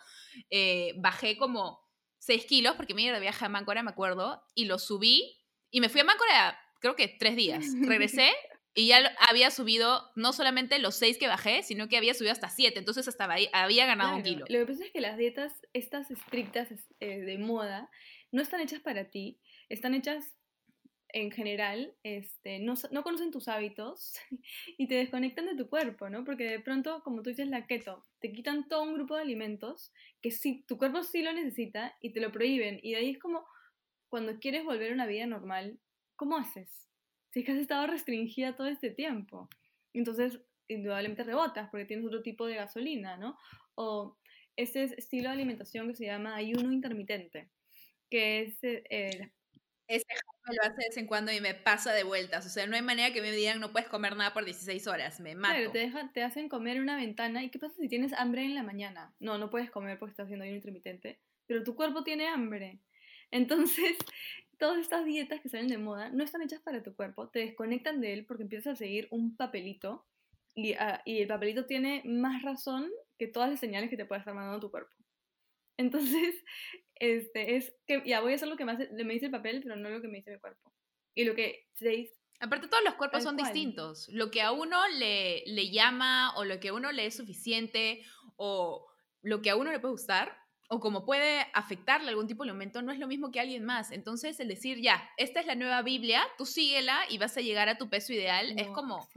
[0.49, 1.79] eh, bajé como
[2.17, 5.37] 6 kilos porque me iba de viaje a Máncora, me acuerdo, y lo subí
[5.69, 7.65] y me fui a Máncora creo que tres días.
[7.81, 8.31] Regresé
[8.77, 12.49] y ya había subido no solamente los seis que bajé, sino que había subido hasta
[12.49, 12.77] siete.
[12.77, 14.45] Entonces hasta ahí, había ganado un kilo.
[14.47, 16.69] Lo que pasa es que las dietas, estas estrictas
[16.99, 17.89] eh, de moda,
[18.31, 19.39] no están hechas para ti.
[19.67, 20.37] Están hechas
[21.09, 24.13] en general, este, no, no, conocen tus hábitos
[24.77, 26.23] y te desconectan de tu cuerpo, ¿no?
[26.23, 29.91] Porque de pronto, como tú dices, la keto, te quitan todo un grupo de alimentos
[30.21, 32.79] que sí, tu cuerpo sí lo necesita y te lo prohíben.
[32.83, 33.43] Y de ahí es como
[34.07, 35.79] cuando quieres volver a una vida normal,
[36.15, 36.87] ¿cómo haces?
[37.31, 39.49] Si es que has estado restringida todo este tiempo.
[39.93, 43.37] Entonces, indudablemente rebotas porque tienes otro tipo de gasolina, ¿no?
[43.75, 44.17] O
[44.55, 47.49] ese estilo de alimentación que se llama ayuno intermitente,
[48.09, 48.57] que es...
[48.63, 49.31] Eh,
[49.87, 50.05] ese
[50.47, 52.45] me lo hace de vez en cuando y me pasa de vueltas.
[52.45, 55.19] O sea, no hay manera que me digan no puedes comer nada por 16 horas.
[55.19, 55.55] Me mato.
[55.55, 57.43] Claro, te, dejan, te hacen comer en una ventana.
[57.43, 59.13] ¿Y qué pasa si tienes hambre en la mañana?
[59.19, 61.21] No, no puedes comer porque estás haciendo ayuno intermitente.
[61.45, 62.79] Pero tu cuerpo tiene hambre.
[63.31, 63.97] Entonces,
[64.57, 68.01] todas estas dietas que salen de moda no están hechas para tu cuerpo, te desconectan
[68.01, 70.05] de él porque empiezas a seguir un papelito
[70.55, 72.89] y, ah, el papelito tiene más razón
[73.19, 74.91] que todas las señales que te puede estar mandando tu cuerpo.
[75.77, 76.43] Entonces,
[76.95, 79.75] este, es que ya voy a hacer lo que me, me dice el papel, pero
[79.75, 80.73] no lo que me dice mi cuerpo.
[81.15, 84.07] Y lo que se dice, Aparte, todos los cuerpos son distintos.
[84.09, 88.03] Lo que a uno le, le llama o lo que a uno le es suficiente
[88.35, 88.87] o
[89.23, 90.37] lo que a uno le puede gustar,
[90.69, 93.91] o como puede afectarle algún tipo de aumento, no es lo mismo que alguien más.
[93.91, 97.69] Entonces, el decir, ya, esta es la nueva Biblia, tú síguela y vas a llegar
[97.69, 99.07] a tu peso ideal, es como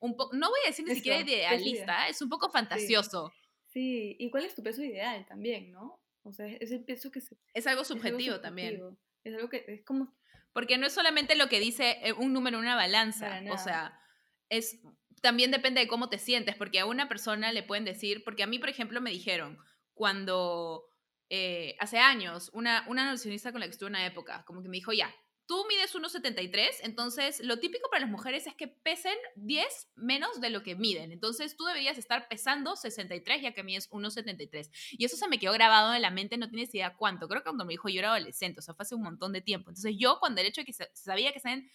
[0.00, 3.32] un poco, no voy a decir ni siquiera idealista, es un poco fantasioso.
[3.66, 4.16] Sí.
[4.18, 6.00] ¿y cuál es tu peso ideal también, no?
[6.22, 7.36] O sea, es el peso que se...
[7.52, 8.80] Es algo subjetivo, también.
[9.24, 10.14] Es algo que es como...
[10.52, 14.00] Porque no es solamente lo que dice eh, un número en una balanza, o sea,
[14.48, 14.80] es...
[15.20, 18.46] También depende de cómo te sientes, porque a una persona le pueden decir, porque a
[18.46, 19.58] mí, por ejemplo, me dijeron,
[19.94, 20.84] cuando
[21.30, 24.68] eh, hace años, una, una nutricionista con la que estuve en una época, como que
[24.68, 25.14] me dijo, ya,
[25.46, 30.50] tú mides 1,73, entonces lo típico para las mujeres es que pesen 10 menos de
[30.50, 31.12] lo que miden.
[31.12, 34.70] Entonces tú deberías estar pesando 63 ya que mides 1,73.
[34.92, 37.28] Y eso se me quedó grabado en la mente, no tienes idea cuánto.
[37.28, 39.40] Creo que cuando me dijo yo era adolescente, o sea, fue hace un montón de
[39.40, 39.70] tiempo.
[39.70, 41.68] Entonces yo cuando el hecho de que sabía que están...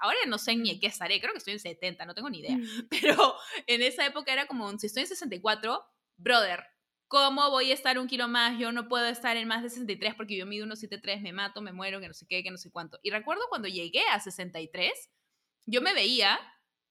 [0.00, 2.56] Ahora no sé ni qué estaré, creo que estoy en 70, no tengo ni idea.
[2.90, 3.34] Pero
[3.66, 5.84] en esa época era como, si estoy en 64,
[6.16, 6.64] brother,
[7.08, 8.58] ¿Cómo voy a estar un kilo más?
[8.58, 11.72] Yo no puedo estar en más de 63 porque yo mido 1,73, me mato, me
[11.72, 12.98] muero, que no sé qué, que no sé cuánto.
[13.02, 14.90] Y recuerdo cuando llegué a 63,
[15.66, 16.38] yo me veía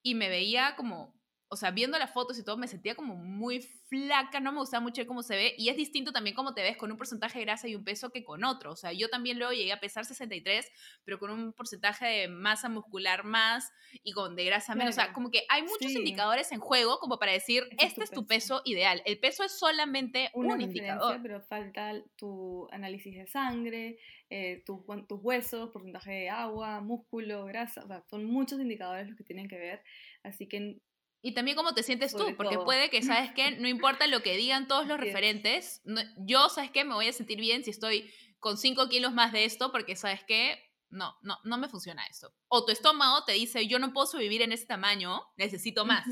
[0.02, 1.15] y me veía como
[1.56, 4.82] o sea, viendo las fotos y todo, me sentía como muy flaca, no me gustaba
[4.82, 7.46] mucho cómo se ve, y es distinto también cómo te ves con un porcentaje de
[7.46, 10.04] grasa y un peso que con otro, o sea, yo también luego llegué a pesar
[10.04, 10.70] 63,
[11.06, 13.72] pero con un porcentaje de masa muscular más
[14.04, 17.18] y con de grasa menos, o sea, como que hay muchos indicadores en juego como
[17.20, 18.62] para decir, este es tu peso.
[18.66, 21.20] ideal, el peso es solamente un indicador.
[21.22, 23.98] Pero falta tu análisis de sangre,
[24.30, 24.82] eh, tus
[25.22, 29.58] huesos, porcentaje de agua, músculo, grasa, o sea, son muchos indicadores los que tienen que
[29.58, 29.82] ver,
[30.24, 30.82] así que
[31.22, 33.52] y también cómo te sientes tú, porque puede que, ¿sabes qué?
[33.52, 35.82] No importa lo que digan todos los referentes,
[36.18, 36.84] yo, ¿sabes qué?
[36.84, 40.24] Me voy a sentir bien si estoy con 5 kilos más de esto, porque, ¿sabes
[40.24, 40.60] qué?
[40.90, 42.34] No, no, no me funciona esto.
[42.48, 46.06] O tu estómago te dice, yo no puedo sobrevivir en ese tamaño, necesito más.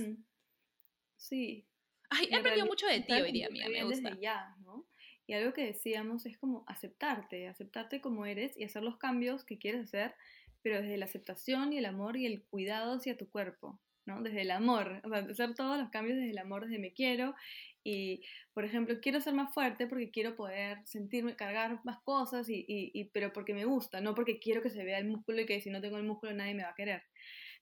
[1.16, 1.68] Sí.
[2.10, 4.18] Ay, he aprendido mucho de ti hoy día, mía, me gusta.
[4.20, 4.88] ya, ¿no?
[5.26, 9.58] Y algo que decíamos es como aceptarte, aceptarte como eres y hacer los cambios que
[9.58, 10.16] quieres hacer,
[10.62, 13.80] pero desde la aceptación y el amor y el cuidado hacia tu cuerpo.
[14.06, 14.22] ¿No?
[14.22, 17.36] Desde el amor, o sea, hacer todos los cambios desde el amor, desde me quiero.
[17.84, 18.24] Y,
[18.54, 23.34] por ejemplo, quiero ser más fuerte porque quiero poder sentirme, cargar más cosas, y, pero
[23.34, 25.82] porque me gusta, no porque quiero que se vea el músculo y que si no
[25.82, 27.04] tengo el músculo nadie me va a querer.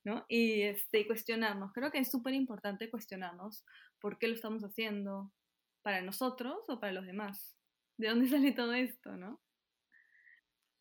[0.04, 0.26] ¿no?
[0.30, 3.66] Y este, cuestionarnos, creo que es súper importante cuestionarnos
[4.00, 5.32] por qué lo estamos haciendo,
[5.82, 7.56] para nosotros o para los demás.
[7.98, 9.40] ¿De dónde sale todo esto, no?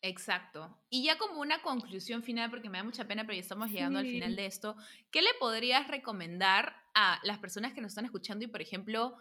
[0.01, 0.75] Exacto.
[0.89, 3.99] Y ya como una conclusión final, porque me da mucha pena, pero ya estamos llegando
[3.99, 4.75] al final de esto,
[5.11, 9.15] ¿qué le podrías recomendar a las personas que nos están escuchando y, por ejemplo,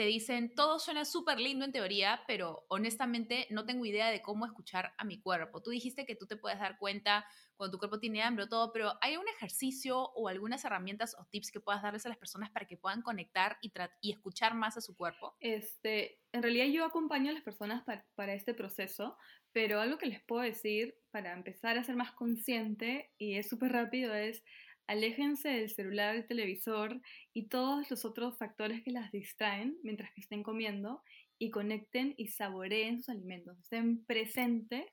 [0.00, 4.46] te dicen, todo suena súper lindo en teoría, pero honestamente no tengo idea de cómo
[4.46, 5.60] escuchar a mi cuerpo.
[5.60, 8.72] Tú dijiste que tú te puedes dar cuenta cuando tu cuerpo tiene hambre o todo,
[8.72, 12.48] pero ¿hay un ejercicio o algunas herramientas o tips que puedas darles a las personas
[12.48, 13.70] para que puedan conectar y,
[14.10, 15.36] escuchar más a su cuerpo?
[15.38, 17.84] Este, en realidad yo acompaño a las personas
[18.14, 19.18] para este proceso,
[19.52, 23.72] pero algo que les puedo decir para empezar a ser más consciente, y es súper
[23.72, 24.42] rápido, es
[24.90, 27.00] aléjense del celular, del televisor
[27.32, 31.00] y todos los otros factores que las distraen mientras que estén comiendo
[31.38, 33.56] y conecten y saboreen sus alimentos.
[33.60, 34.90] Estén presentes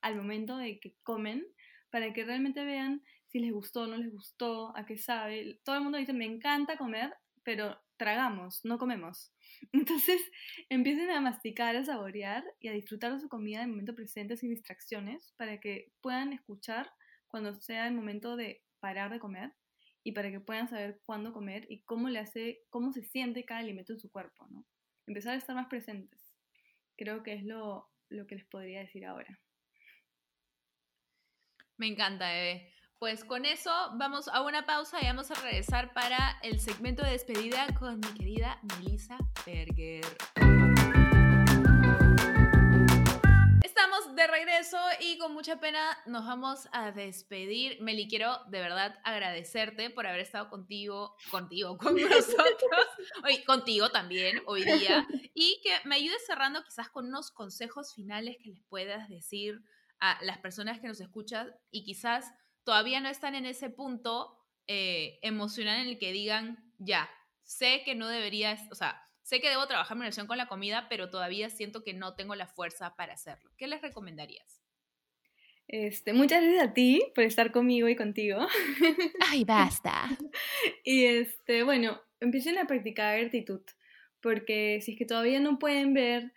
[0.00, 1.46] al momento de que comen
[1.90, 5.60] para que realmente vean si les gustó, no les gustó, a qué sabe.
[5.62, 9.30] Todo el mundo dice, me encanta comer, pero tragamos, no comemos.
[9.72, 10.22] Entonces
[10.70, 14.38] empiecen a masticar, a saborear y a disfrutar de su comida en el momento presente
[14.38, 16.90] sin distracciones para que puedan escuchar
[17.26, 19.50] cuando sea el momento de parar de comer
[20.02, 23.60] y para que puedan saber cuándo comer y cómo le hace, cómo se siente cada
[23.60, 24.66] alimento en su cuerpo, ¿no?
[25.06, 26.20] Empezar a estar más presentes.
[26.98, 29.40] Creo que es lo, lo que les podría decir ahora.
[31.78, 32.74] Me encanta, Eve.
[32.98, 37.12] Pues con eso vamos a una pausa y vamos a regresar para el segmento de
[37.12, 39.16] despedida con mi querida Melissa
[39.46, 40.04] Berger.
[44.24, 47.78] De regreso y con mucha pena nos vamos a despedir.
[47.82, 52.86] Meli, quiero de verdad agradecerte por haber estado contigo, contigo, con nosotros,
[53.22, 58.38] hoy, contigo también hoy día y que me ayudes cerrando quizás con unos consejos finales
[58.42, 59.60] que les puedas decir
[60.00, 65.18] a las personas que nos escuchan y quizás todavía no están en ese punto eh,
[65.20, 67.10] emocional en el que digan, ya,
[67.42, 70.86] sé que no debería, o sea, sé que debo trabajar mi relación con la comida,
[70.88, 73.50] pero todavía siento que no tengo la fuerza para hacerlo.
[73.56, 74.62] ¿Qué les recomendarías?
[75.66, 78.46] Este, muchas gracias a ti por estar conmigo y contigo.
[79.26, 80.10] Ay, basta.
[80.84, 83.62] y este, bueno, empiecen a practicar gratitud,
[84.20, 86.34] porque si es que todavía no pueden ver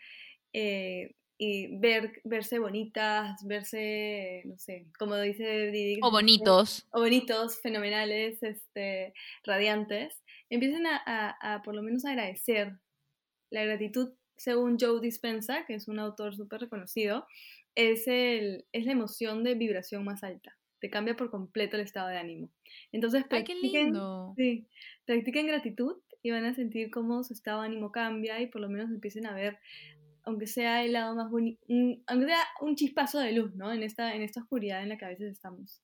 [0.53, 5.99] eh, y ver, verse bonitas, verse, no sé, como dice Didi.
[6.01, 6.88] O bonitos.
[6.91, 9.13] O bonitos, fenomenales, este,
[9.43, 10.23] radiantes.
[10.49, 12.73] Empiecen a, a, a por lo menos agradecer.
[13.49, 17.27] La gratitud, según Joe Dispensa, que es un autor súper reconocido,
[17.75, 20.57] es, el, es la emoción de vibración más alta.
[20.79, 22.49] Te cambia por completo el estado de ánimo.
[22.91, 23.93] Entonces, practiquen,
[24.35, 24.67] Sí,
[25.05, 28.69] practiquen gratitud y van a sentir cómo su estado de ánimo cambia y por lo
[28.69, 29.59] menos empiecen a ver
[30.28, 31.59] aunque sea el lado más bonito,
[32.07, 33.71] aunque sea un chispazo de luz, ¿no?
[33.71, 35.82] En esta, en esta oscuridad en la que a veces estamos.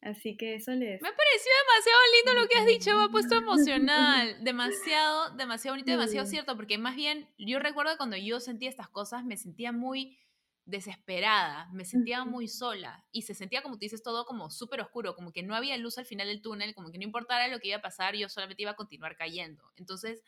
[0.00, 1.00] Así que eso les...
[1.02, 4.36] Me ha parecido demasiado lindo lo que has dicho, me ha puesto emocional.
[4.44, 9.24] Demasiado, demasiado bonito, demasiado cierto, porque más bien yo recuerdo cuando yo sentía estas cosas,
[9.24, 10.18] me sentía muy
[10.66, 15.14] desesperada, me sentía muy sola y se sentía, como tú dices, todo como súper oscuro,
[15.14, 17.68] como que no había luz al final del túnel, como que no importara lo que
[17.68, 19.62] iba a pasar, yo solamente iba a continuar cayendo.
[19.76, 20.22] Entonces,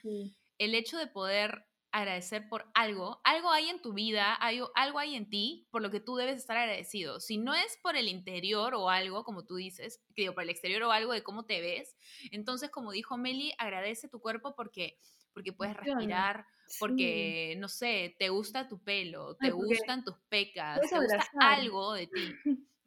[0.58, 1.64] el hecho de poder
[1.96, 5.90] agradecer por algo, algo hay en tu vida, algo, algo hay en ti por lo
[5.90, 7.20] que tú debes estar agradecido.
[7.20, 10.82] Si no es por el interior o algo, como tú dices, digo, por el exterior
[10.82, 11.96] o algo de cómo te ves,
[12.32, 14.98] entonces, como dijo Meli, agradece tu cuerpo porque
[15.32, 16.46] porque puedes respirar,
[16.78, 22.06] porque, no sé, te gusta tu pelo, te gustan tus pecas, te gusta algo de
[22.06, 22.34] ti,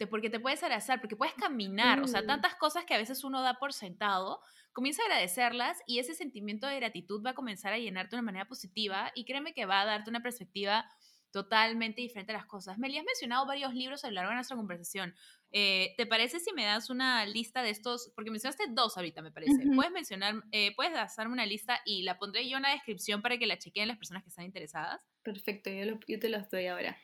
[0.08, 3.42] porque te puedes abrazar, porque puedes caminar, o sea, tantas cosas que a veces uno
[3.42, 4.42] da por sentado,
[4.72, 8.26] comienza a agradecerlas y ese sentimiento de gratitud va a comenzar a llenarte de una
[8.26, 10.86] manera positiva y créeme que va a darte una perspectiva
[11.32, 12.78] totalmente diferente a las cosas.
[12.78, 15.14] Meli, has mencionado varios libros a lo largo de nuestra conversación.
[15.52, 18.12] Eh, ¿Te parece si me das una lista de estos?
[18.16, 19.64] Porque mencionaste dos ahorita, me parece.
[19.76, 23.38] ¿Puedes mencionar, eh, puedes hacerme una lista y la pondré yo en la descripción para
[23.38, 25.02] que la chequeen las personas que están interesadas?
[25.24, 26.98] Perfecto, yo, yo te los doy ahora.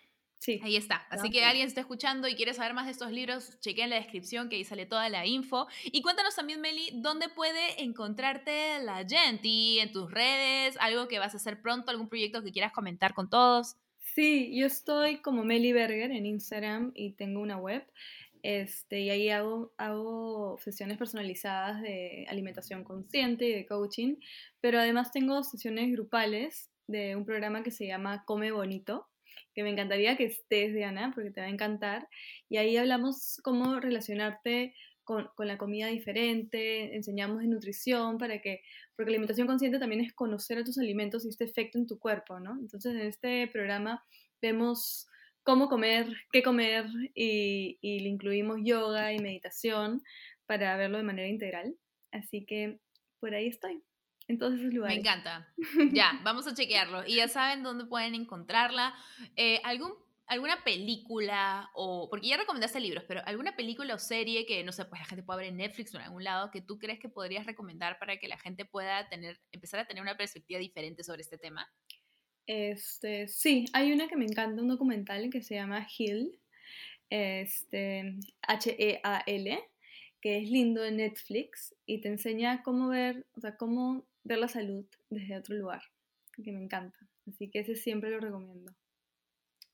[0.45, 0.59] Sí.
[0.61, 1.07] Ahí está.
[1.09, 4.47] Así que alguien está escuchando y quiere saber más de estos libros, chequeen la descripción
[4.47, 5.65] que ahí sale toda la info.
[5.85, 11.33] Y cuéntanos también, Meli, dónde puede encontrarte la gente en tus redes, algo que vas
[11.33, 13.75] a hacer pronto, algún proyecto que quieras comentar con todos.
[13.97, 17.83] Sí, yo estoy como Meli Berger en Instagram y tengo una web.
[18.43, 24.17] Este, y ahí hago, hago sesiones personalizadas de alimentación consciente y de coaching,
[24.61, 29.09] pero además tengo sesiones grupales de un programa que se llama Come Bonito,
[29.53, 32.07] que me encantaría que estés, Diana, porque te va a encantar.
[32.49, 38.61] Y ahí hablamos cómo relacionarte con, con, la comida diferente, enseñamos de nutrición para que,
[38.95, 41.99] porque la alimentación consciente también es conocer a tus alimentos y este efecto en tu
[41.99, 42.57] cuerpo, ¿no?
[42.59, 44.03] Entonces en este programa
[44.41, 45.07] vemos
[45.43, 50.01] cómo comer, qué comer y, y le incluimos yoga y meditación
[50.47, 51.75] para verlo de manera integral.
[52.11, 52.79] Así que
[53.19, 53.83] por ahí estoy
[54.27, 54.95] en todos esos lugares.
[54.95, 55.53] Me encanta.
[55.93, 57.05] Ya, vamos a chequearlo.
[57.05, 58.93] Y ya saben dónde pueden encontrarla.
[59.35, 59.93] Eh, ¿algún,
[60.27, 64.85] ¿Alguna película o, porque ya recomendaste libros, pero alguna película o serie que, no sé,
[64.85, 67.09] pues la gente pueda ver en Netflix o en algún lado que tú crees que
[67.09, 71.21] podrías recomendar para que la gente pueda tener, empezar a tener una perspectiva diferente sobre
[71.21, 71.69] este tema?
[72.47, 76.39] Este, sí, hay una que me encanta, un documental que se llama Heal,
[77.11, 79.59] este, H-E-A-L,
[80.21, 84.49] que es lindo en Netflix y te enseña cómo ver, o sea, cómo ver la
[84.49, 85.81] salud desde otro lugar,
[86.43, 86.97] que me encanta.
[87.27, 88.73] Así que ese siempre lo recomiendo.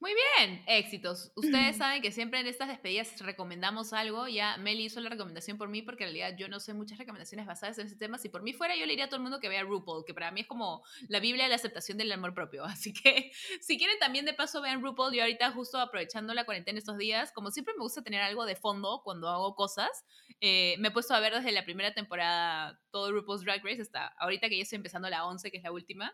[0.01, 1.31] Muy bien, éxitos.
[1.35, 4.27] Ustedes saben que siempre en estas despedidas recomendamos algo.
[4.27, 7.45] Ya Meli hizo la recomendación por mí porque en realidad yo no sé muchas recomendaciones
[7.45, 8.17] basadas en ese tema.
[8.17, 10.15] Si por mí fuera, yo le diría a todo el mundo que vea RuPaul, que
[10.15, 12.63] para mí es como la Biblia de la aceptación del amor propio.
[12.65, 13.31] Así que
[13.61, 17.31] si quieren también de paso vean RuPaul, yo ahorita justo aprovechando la cuarentena estos días,
[17.31, 20.03] como siempre me gusta tener algo de fondo cuando hago cosas,
[20.39, 24.07] eh, me he puesto a ver desde la primera temporada todo RuPaul's Drag Race hasta
[24.17, 26.11] ahorita que ya estoy empezando la 11, que es la última.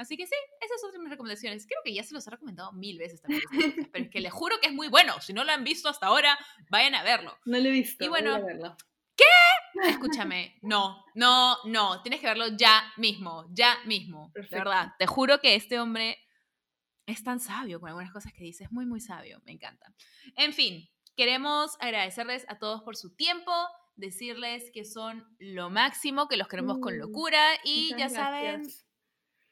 [0.00, 1.66] Así que sí, esas son mis recomendaciones.
[1.66, 3.42] Creo que ya se los he recomendado mil veces también.
[3.92, 5.20] pero es que les juro que es muy bueno.
[5.20, 6.38] Si no lo han visto hasta ahora,
[6.70, 7.36] vayan a verlo.
[7.44, 8.02] No lo he visto.
[8.02, 8.76] Y bueno, voy a verlo.
[9.14, 9.88] ¿qué?
[9.90, 12.00] Escúchame, no, no, no.
[12.00, 14.28] Tienes que verlo ya mismo, ya mismo.
[14.28, 14.56] De Perfecto.
[14.56, 16.18] verdad, te juro que este hombre
[17.04, 18.64] es tan sabio con algunas cosas que dice.
[18.64, 19.42] Es muy, muy sabio.
[19.44, 19.92] Me encanta.
[20.36, 23.52] En fin, queremos agradecerles a todos por su tiempo.
[23.96, 28.44] Decirles que son lo máximo, que los queremos con Mm, locura y ya Muchas saben,
[28.62, 28.86] gracias.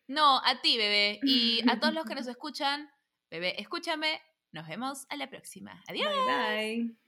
[0.09, 1.21] No, a ti, bebé.
[1.23, 2.91] Y a todos los que nos escuchan,
[3.31, 4.21] bebé, escúchame.
[4.51, 5.83] Nos vemos a la próxima.
[5.87, 6.13] Adiós.
[6.27, 7.08] Bye bye.